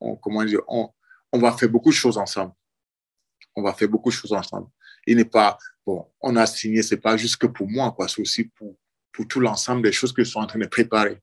[0.00, 0.90] on, comment dire, on,
[1.32, 2.52] va faire beaucoup de choses ensemble.
[3.54, 4.68] On va faire beaucoup de choses ensemble.
[5.06, 8.20] Il n'est pas, bon, on a signé, c'est pas juste que pour moi, quoi, c'est
[8.20, 8.76] aussi pour,
[9.16, 11.18] pour tout l'ensemble des choses que suis en train de préparer.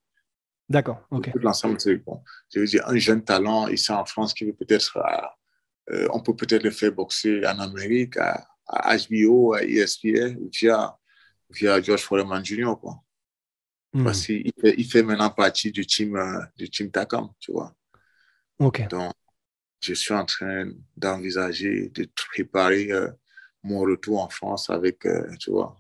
[0.68, 1.32] D'accord, ok.
[1.32, 2.24] Tout l'ensemble, c'est bon.
[2.52, 4.98] Je veux dire, un jeune talent ici en France qui veut peut-être,
[5.91, 8.48] euh, on peut peut-être le faire boxer en Amérique, à,
[8.98, 10.98] HBO, à ESPN, via,
[11.52, 12.96] via George Foreman Jr., quoi.
[13.94, 14.06] Hmm.
[14.06, 17.76] Parce qu'il fait, il fait, maintenant partie du team, euh, du team Takam, tu vois.
[18.58, 18.88] Ok.
[18.88, 19.14] Donc,
[19.82, 23.12] je suis en train d'envisager de préparer euh,
[23.62, 25.06] mon retour en France avec,
[25.39, 25.78] tu vois,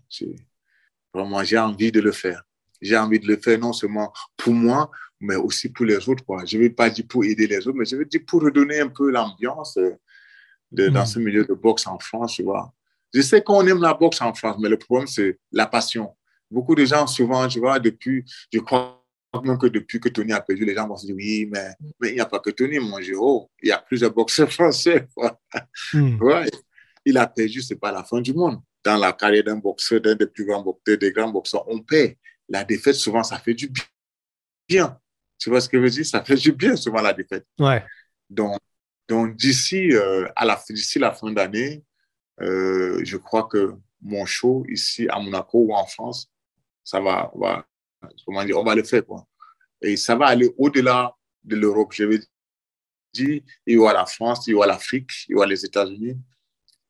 [1.13, 2.43] vraiment, j'ai envie de le faire
[2.83, 6.23] j'ai envie de le faire non seulement pour moi, mais aussi pour les autres.
[6.25, 6.43] Quoi.
[6.45, 8.81] Je ne vais pas dire pour aider les autres, mais je veux dire pour redonner
[8.81, 9.97] un peu l'ambiance euh,
[10.71, 11.05] dans mm.
[11.05, 12.73] ce milieu de boxe en France, tu vois.
[13.13, 16.15] Je sais qu'on aime la boxe en France, mais le problème, c'est la passion.
[16.51, 18.99] Beaucoup de gens, souvent, tu vois, depuis, je crois
[19.43, 22.09] même que depuis que Tony a perdu, les gens vont se dire oui, mais, mais
[22.09, 25.07] il n'y a pas que Tony, mon il y a plusieurs boxeurs français.
[25.15, 25.39] Quoi.
[25.93, 26.21] Mm.
[26.21, 26.49] Ouais,
[27.05, 28.59] il a perdu, ce n'est pas la fin du monde.
[28.83, 32.17] Dans la carrière d'un boxeur, d'un des plus grands boxeurs, des grands boxeurs, on paie
[32.49, 33.71] la défaite, souvent, ça fait du
[34.67, 34.99] bien.
[35.37, 36.05] Tu vois ce que je veux dire?
[36.05, 37.45] Ça fait du bien, souvent, la défaite.
[37.59, 37.83] Ouais.
[38.29, 38.59] Donc,
[39.07, 40.61] donc d'ici euh, à la,
[40.95, 41.83] la fin d'année,
[42.41, 46.29] euh, je crois que mon show ici à Monaco ou en France,
[46.83, 47.65] ça va, va
[48.25, 49.05] comment dire, on va le faire.
[49.05, 49.25] Quoi.
[49.81, 51.93] Et ça va aller au-delà de l'Europe.
[51.93, 52.19] Je veux
[53.13, 56.17] dire, il y aura la France, il y aura l'Afrique, il y aura les États-Unis.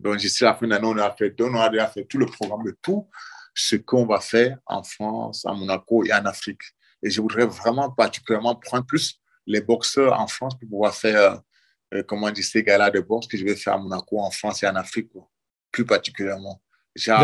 [0.04, 2.64] Donc, d'ici la fin d'année, on a fait, on a déjà fait tout le programme
[2.66, 3.08] de tout
[3.56, 6.62] ce qu'on va faire en France, à Monaco et en Afrique.
[7.02, 11.42] Et je voudrais vraiment particulièrement prendre plus les boxeurs en France pour pouvoir faire,
[11.94, 14.62] euh, comment dire, ces gars-là de boxe que je vais faire à Monaco, en France
[14.64, 15.10] et en Afrique,
[15.72, 16.62] plus particulièrement.
[16.96, 17.16] J'ai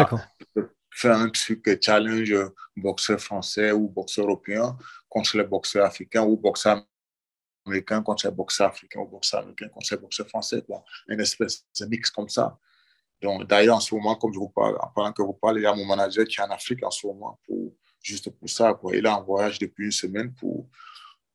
[0.92, 4.78] faire un truc euh, challenge euh, boxeur français ou boxeur européen
[5.08, 6.84] contre les boxeurs africains ou boxeur
[7.66, 10.62] américain contre les boxeurs africains ou boxeur américain contre les boxeurs français.
[10.66, 10.84] Quoi.
[11.08, 12.58] Une espèce de mix comme ça.
[13.22, 15.68] D'ailleurs, en ce moment, comme je vous parle, en parlant que vous parlez, il y
[15.68, 18.74] a mon manager qui est en Afrique en ce moment, pour, juste pour ça.
[18.74, 18.96] Quoi.
[18.96, 20.70] Il est en voyage depuis une semaine pour,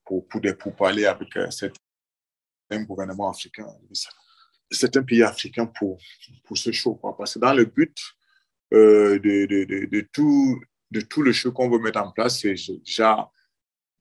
[0.04, 1.48] pour, pour, pour parler avec euh,
[2.70, 3.66] un gouvernement africain,
[4.70, 5.98] c'est un pays africain pour,
[6.44, 6.94] pour ce show.
[6.94, 7.16] Quoi.
[7.16, 7.96] Parce que dans le but
[8.72, 10.60] euh, de, de, de, tout,
[10.90, 13.30] de tout le show qu'on veut mettre en place, c'est déjà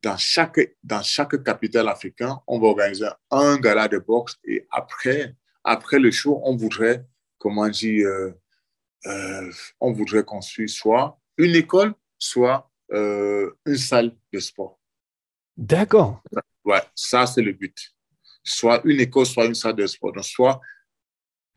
[0.02, 5.36] dans chaque, dans chaque capitale africaine, on va organiser un gala de boxe et après,
[5.64, 7.06] après le show, on voudrait
[7.44, 8.32] comment dire, euh,
[9.06, 14.80] euh, on voudrait construire soit une école, soit euh, une salle de sport.
[15.58, 16.24] D'accord.
[16.64, 17.78] Ouais, ça c'est le but.
[18.46, 20.14] Soit une école, soit une salle de sport.
[20.14, 20.62] Donc, soit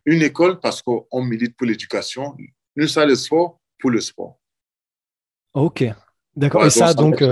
[0.04, 2.36] une école parce qu'on milite pour l'éducation,
[2.74, 4.40] une salle de sport pour le sport.
[5.54, 5.84] Ok,
[6.34, 6.66] d'accord.
[6.66, 7.22] et ça, donc,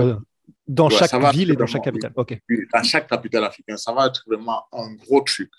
[0.65, 2.13] dans chaque ville et dans chaque capitale.
[2.15, 2.39] Ok.
[2.73, 5.51] Dans chaque capitale africaine, ça va être vraiment un gros truc.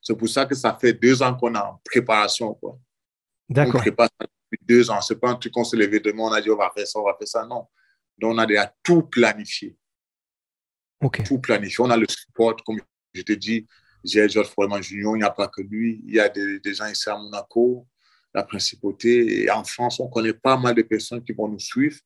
[0.00, 2.58] C'est pour ça que ça fait deux ans qu'on est en préparation.
[3.48, 3.76] D'accord.
[3.76, 5.00] On prépare ça depuis deux ans.
[5.00, 6.86] Ce n'est pas un truc qu'on s'est levé demain, on a dit on va faire
[6.86, 7.46] ça, on va faire ça.
[7.46, 7.66] Non.
[8.18, 9.76] Donc, on a déjà tout planifié.
[11.24, 11.84] Tout planifié.
[11.84, 12.78] On a le support, comme
[13.12, 13.66] je te dis,
[14.04, 16.02] j'ai Georges Foreman Junior, il n'y a pas que lui.
[16.06, 17.86] Il y a des, gens ici à Monaco,
[18.34, 19.42] la principauté.
[19.42, 21.96] Et en France, on connaît pas mal de personnes qui vont nous suivre.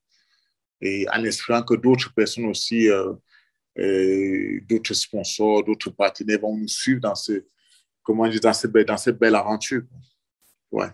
[0.80, 3.12] Et en espérant que d'autres personnes aussi, euh,
[3.78, 7.44] euh, d'autres sponsors, d'autres partenaires vont nous suivre dans ce,
[8.04, 9.82] comment dire, dans cette belle, dans cette belle aventure.
[10.70, 10.88] Ouais.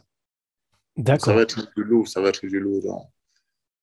[0.96, 1.26] D'accord.
[1.26, 2.82] Ça va être du lourd, ça va être du lourd.
[2.82, 3.02] Donc.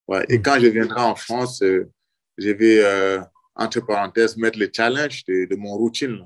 [0.08, 0.26] Ouais.
[0.30, 0.42] Et mm.
[0.42, 1.92] quand je viendrai en France, euh,
[2.38, 3.20] je vais, euh,
[3.56, 6.26] entre parenthèses, mettre le challenge de, de mon routine.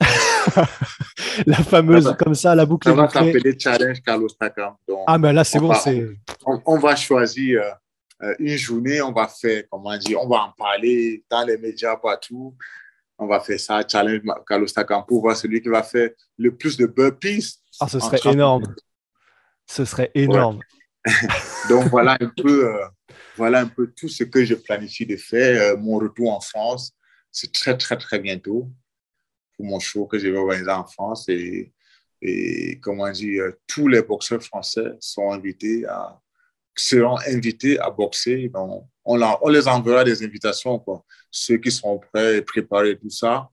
[1.46, 2.88] la fameuse, comme ça, la boucle.
[2.88, 4.74] Ça va s'appeler Challenge Carlos Takam.
[5.06, 5.72] ah, mais là, c'est bon.
[6.44, 7.62] On, on, va choisir
[8.22, 11.96] euh, une journée, on va faire, comment dire, on va en parler dans les médias
[11.96, 12.54] partout
[13.18, 16.76] on va faire ça, challenge Carlos Takam pour voir celui qui va faire le plus
[16.76, 17.60] de burpees.
[17.80, 18.74] Ah, ce serait énorme.
[19.66, 20.60] Ce serait énorme.
[21.68, 22.86] Donc voilà un peu, euh,
[23.36, 25.74] voilà un peu tout ce que je planifie de faire.
[25.74, 26.92] Euh, mon retour en France,
[27.30, 28.70] c'est très très très bientôt
[29.56, 31.72] pour mon show que je vais organiser en France et,
[32.20, 36.20] et comment dire, tous les boxeurs français sont invités à
[36.76, 38.48] seront invités à boxer.
[38.48, 40.78] Donc, on, on les enverra des invitations.
[40.78, 41.04] Quoi.
[41.30, 43.48] Ceux qui sont prêts, préparés, tout ça,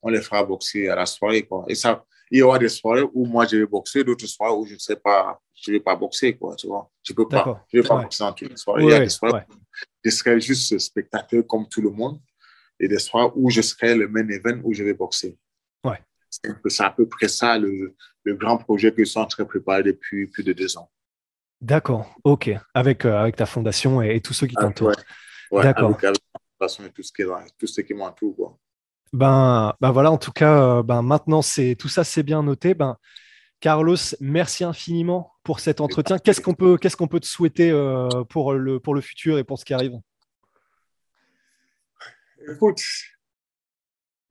[0.00, 1.42] on les fera boxer à la soirée.
[1.42, 1.64] Quoi.
[1.68, 4.64] Et ça, il y aura des soirées où moi je vais boxer, d'autres soirées où
[4.64, 6.34] je ne sais pas, je ne vais pas boxer.
[6.34, 6.90] Quoi, tu vois.
[7.02, 8.82] Je ne peux pas, je vais pas boxer dans toutes les soirées.
[8.84, 9.54] il y a des soirées où
[10.04, 12.20] je serai juste spectateur comme tout le monde
[12.80, 15.36] et des soirées où je serai le main event où je vais boxer.
[15.84, 15.98] Ouais.
[16.66, 17.94] C'est à peu près ça le,
[18.24, 20.90] le grand projet que je suis en train de préparer depuis plus de deux ans.
[21.62, 22.50] D'accord, ok.
[22.74, 24.92] Avec, euh, avec ta fondation et, tous ceux qui ah, t'entourent.
[25.52, 25.96] D'accord.
[26.02, 26.12] La
[26.58, 27.22] fondation et tout ce qui,
[27.56, 28.58] tout ce qui m'entoure.
[29.12, 32.74] Ben, ben voilà, en tout cas, ben maintenant c'est tout ça c'est bien noté.
[32.74, 32.96] Ben,
[33.60, 36.18] Carlos, merci infiniment pour cet entretien.
[36.18, 37.70] Qu'est-ce qu'on peut, qu'est-ce qu'on peut te souhaiter
[38.28, 39.92] pour, le, pour le futur et pour ce qui arrive?
[42.50, 42.82] Écoute,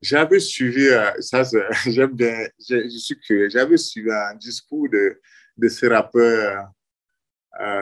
[0.02, 0.88] j'avais suivi,
[1.20, 1.44] ça,
[1.86, 5.18] j'aime bien, je, suis curieux, j'avais suivi un discours de,
[5.56, 6.68] de ce rappeur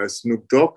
[0.08, 0.74] Snoop Dogg.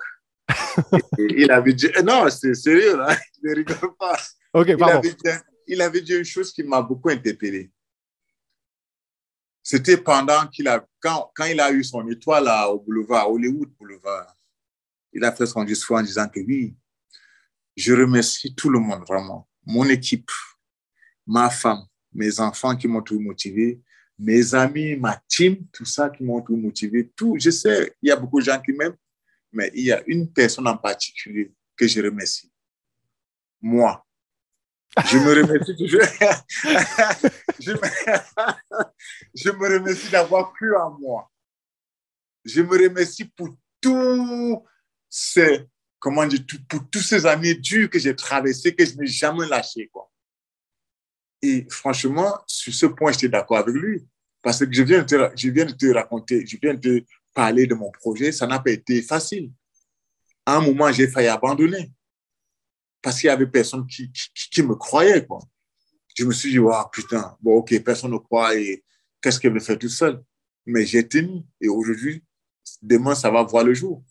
[1.18, 4.20] il avait dit, non, c'est sérieux, là, je ne rigole pas.
[4.54, 5.02] Ok, pardon.
[5.04, 7.72] Il avait, dit, il avait dit une chose qui m'a beaucoup interpellé.
[9.62, 13.70] C'était pendant qu'il a, quand, quand il a eu son étoile là, au boulevard, Hollywood
[13.80, 14.36] Boulevard,
[15.14, 16.76] il a fait son discours en disant que oui,
[17.76, 19.48] je remercie tout le monde, vraiment.
[19.66, 20.30] Mon équipe,
[21.26, 23.82] ma femme, mes enfants qui m'ont tout motivé,
[24.24, 27.12] mes amis, ma team, tout ça qui m'ont tout motivé.
[27.16, 28.96] Tout, je sais, il y a beaucoup de gens qui m'aiment,
[29.52, 32.52] mais il y a une personne en particulier que je remercie.
[33.62, 34.04] Moi.
[35.08, 36.02] Je me remercie toujours.
[37.60, 37.72] je,
[39.52, 39.74] me...
[39.74, 41.30] remercie d'avoir cru en moi.
[42.46, 43.50] Je me remercie pour
[43.82, 44.64] tous
[45.10, 45.68] ces,
[46.00, 49.90] comment dire, pour tous ces années dures que j'ai traversées, que je n'ai jamais lâché,
[49.92, 50.10] quoi.
[51.42, 54.08] Et franchement, sur ce point, j'étais d'accord avec lui.
[54.44, 57.06] Parce que je viens, de te, je viens de te raconter, je viens de te
[57.34, 58.34] parler de mon projet.
[58.34, 59.52] Ça n'a pas été facile.
[60.46, 61.92] À un moment, j'ai failli abandonner.
[63.02, 65.26] Parce qu'il y avait personne qui, qui, me croyait.
[65.26, 65.40] Quoi.
[66.18, 68.84] Je me suis dit, oh, putain, bon, ok, personne ne croit et
[69.22, 70.22] qu'est-ce qu'elle veut faire tout seul?
[70.66, 71.42] Mais j'ai tenu.
[71.62, 72.22] Et aujourd'hui,
[72.82, 74.04] demain, ça va voir le jour.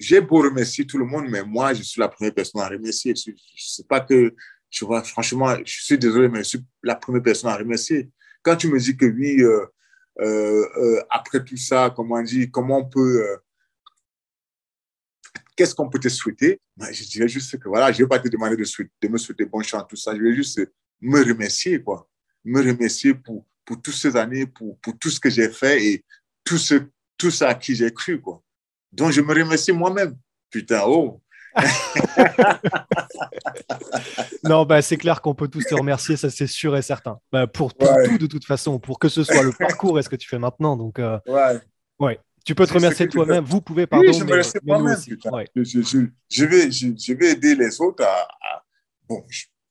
[0.00, 3.14] J'ai beau remercier tout le monde, mais moi, je suis la première personne à remercier.
[3.14, 4.34] Je ne sais pas que
[4.68, 8.10] tu vois, franchement, je suis désolé, mais je suis la première personne à remercier.
[8.46, 9.66] Quand tu me dis que oui, euh,
[10.20, 13.26] euh, euh, après tout ça, comment on dit, comment on peut,
[15.56, 16.60] qu'est-ce qu'on peut te souhaiter?
[16.76, 19.46] Ben, Je dirais juste que voilà, je ne vais pas te demander de, me souhaiter
[19.46, 20.14] bon chant, tout ça.
[20.14, 20.60] Je vais juste
[21.00, 22.08] me remercier, quoi.
[22.44, 26.04] Me remercier pour, pour toutes ces années, pour, pour tout ce que j'ai fait et
[26.44, 26.76] tout, ce,
[27.18, 28.44] tout ça à qui j'ai cru, quoi.
[28.92, 30.16] Donc, je me remercie moi-même.
[30.50, 31.20] Putain, oh,
[34.44, 37.18] non, bah, c'est clair qu'on peut tous te remercier, ça c'est sûr et certain.
[37.32, 37.86] Bah, pour, tout,
[38.18, 40.76] de toute façon, pour que ce soit le parcours et ce que tu fais maintenant.
[40.76, 41.60] Donc, euh, ouais.
[41.98, 42.20] ouais.
[42.44, 43.44] Tu peux te remercier toi-même.
[43.44, 44.06] Vous pouvez, pardon.
[44.06, 44.96] Oui, je me remercie moi-même.
[45.56, 48.62] Je, je, vais, je, vais aider les autres à.
[49.08, 49.24] Bon,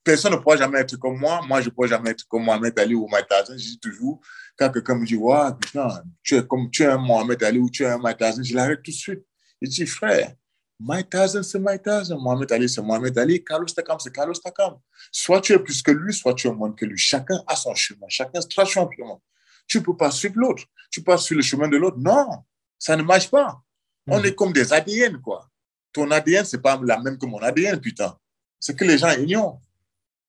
[0.04, 1.42] personne ne pourra jamais être comme moi.
[1.48, 3.54] Moi, je ne pourrai jamais être comme Mohamed Ali ou Mike Tyson.
[3.54, 4.20] Je dis toujours,
[4.58, 5.88] quand quelqu'un me dit, ouais, putain,
[6.22, 8.56] tu es comme tu es un Mohamed Ali ou tu es un Mike Tyson, je
[8.56, 9.26] l'arrête tout de suite.
[9.62, 10.34] Je dis, frère,
[10.80, 12.20] Mike Tyson, c'est Mike Tyson.
[12.20, 13.44] Mohamed Ali, c'est Mohamed Ali.
[13.44, 14.78] Carlos Takam, c'est Carlos Takam.
[15.12, 16.98] Soit tu es plus que lui, soit tu es moins que lui.
[16.98, 18.08] Chacun a son chemin.
[18.10, 19.22] Chacun sera champion.
[19.68, 20.64] Tu ne peux pas suivre l'autre.
[20.92, 21.98] Tu passes sur le chemin de l'autre.
[21.98, 22.44] Non,
[22.78, 23.62] ça ne marche pas.
[24.08, 24.26] On mhm.
[24.26, 25.50] est comme des ADN, quoi.
[25.94, 28.18] Ton ADN, ce n'est pas la même que mon ADN, putain.
[28.60, 29.62] C'est que les gens ignorent.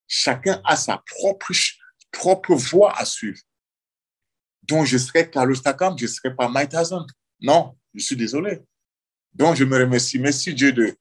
[0.07, 1.51] Chacun a sa propre,
[2.11, 3.39] propre voie à suivre.
[4.63, 7.05] Donc, je serai Carlos Takam, je ne serai pas Mike Tyson.
[7.41, 8.61] Non, je suis désolé.
[9.37, 10.17] Donc, je me remercie.
[10.17, 10.95] Merci Dieu de,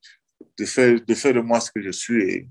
[0.59, 2.49] de, faire, de faire de moi ce que je suis et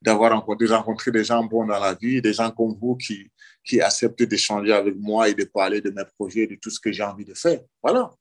[0.00, 3.28] d'avoir rencontré, rencontré des gens bons dans la vie, des gens comme vous qui,
[3.64, 6.92] qui acceptent d'échanger avec moi et de parler de mes projets, de tout ce que
[6.92, 7.58] j'ai envie de faire.
[7.82, 8.12] Voilà.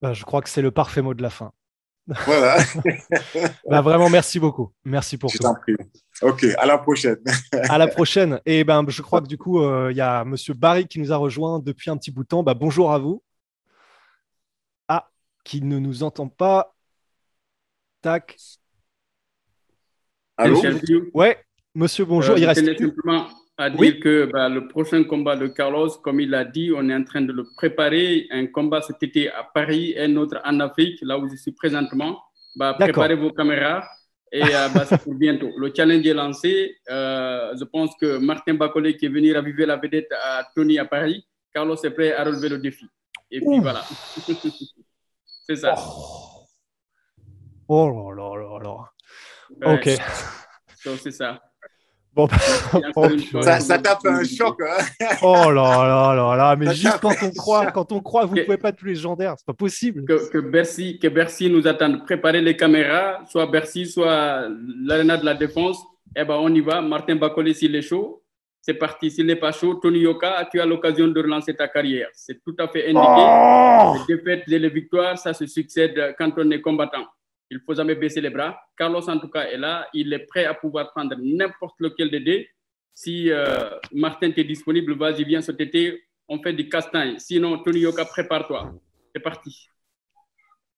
[0.00, 1.50] Bah, je crois que c'est le parfait mot de la fin.
[2.24, 2.58] Voilà.
[3.68, 4.72] bah, vraiment, merci beaucoup.
[4.84, 5.74] Merci pour je t'en prie.
[6.22, 7.18] OK, à la prochaine.
[7.52, 8.40] à la prochaine.
[8.46, 11.12] Et ben, je crois que du coup, euh, il y a Monsieur Barry qui nous
[11.12, 12.44] a rejoint depuis un petit bout de temps.
[12.44, 13.24] Bah, bonjour à vous
[15.48, 16.74] qui ne nous entend pas.
[18.02, 18.36] Tac.
[20.36, 20.60] Allô
[21.14, 21.38] Ouais,
[21.74, 22.34] monsieur, bonjour.
[22.36, 23.26] Euh, il reste simplement
[23.56, 26.94] à dire que bah, le prochain combat de Carlos, comme il l'a dit, on est
[26.94, 28.28] en train de le préparer.
[28.30, 32.20] Un combat cet été à Paris, un autre en Afrique, là où je suis présentement.
[32.54, 33.88] Bah, préparez vos caméras
[34.30, 35.50] et euh, bah, c'est pour bientôt.
[35.56, 36.76] Le challenge est lancé.
[36.90, 40.84] Euh, je pense que Martin Bacolé qui est venu raviver la vedette à Tony à
[40.84, 42.84] Paris, Carlos est prêt à relever le défi.
[43.30, 43.82] Et puis voilà.
[45.48, 45.74] C'est ça.
[45.78, 46.46] Oh.
[47.68, 48.84] oh, là là là
[49.62, 49.74] là.
[49.74, 49.88] Ok.
[50.98, 51.40] c'est ça.
[52.14, 52.28] Bon,
[53.42, 54.60] ça, ça tape un choc.
[54.60, 58.34] Hein oh là là là là, mais juste quand on croit, quand on croit, vous
[58.34, 60.04] ne pouvez pas être plus légendaire, c'est pas possible.
[60.04, 64.48] Que, que, Bercy, que Bercy nous attend de préparer les caméras, soit Bercy, soit
[64.82, 65.78] l'Arena de la Défense.
[66.14, 66.82] Eh ben, on y va.
[66.82, 68.17] Martin Bacolé, s'il est chaud,
[68.60, 69.10] c'est parti.
[69.10, 72.08] S'il n'est pas chaud, Tony Yoka, tu as l'occasion de relancer ta carrière.
[72.12, 73.00] C'est tout à fait indiqué.
[73.00, 77.06] Oh les défaites et les victoires, ça se succède quand on est combattant.
[77.50, 78.58] Il ne faut jamais baisser les bras.
[78.76, 79.88] Carlos, en tout cas, est là.
[79.94, 82.44] Il est prêt à pouvoir prendre n'importe lequel des deux.
[82.92, 86.02] Si euh, Martin est disponible, vas-y, viens cet été.
[86.28, 87.18] On fait du castagne.
[87.18, 88.74] Sinon, Tony Yoka, prépare-toi.
[89.14, 89.68] C'est parti.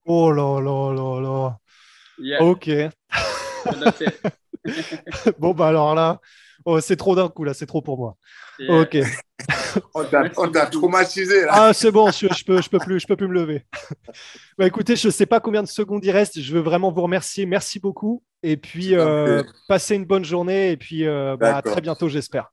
[0.04, 2.40] Oh là là là là.
[2.40, 2.70] Ok.
[5.38, 6.20] bon, bah alors là,
[6.64, 8.16] oh, c'est trop d'un coup, là, c'est trop pour moi.
[8.68, 8.98] Ok.
[9.94, 11.48] on t'a traumatisé, là.
[11.50, 13.66] Ah, c'est bon, je, je, peux, je, peux plus, je peux plus me lever.
[14.58, 16.40] bah, écoutez, je ne sais pas combien de secondes il reste.
[16.40, 17.46] Je veux vraiment vous remercier.
[17.46, 18.22] Merci beaucoup.
[18.42, 20.70] Et puis, euh, passez une bonne journée.
[20.72, 22.52] Et puis, euh, bah, à très bientôt, j'espère.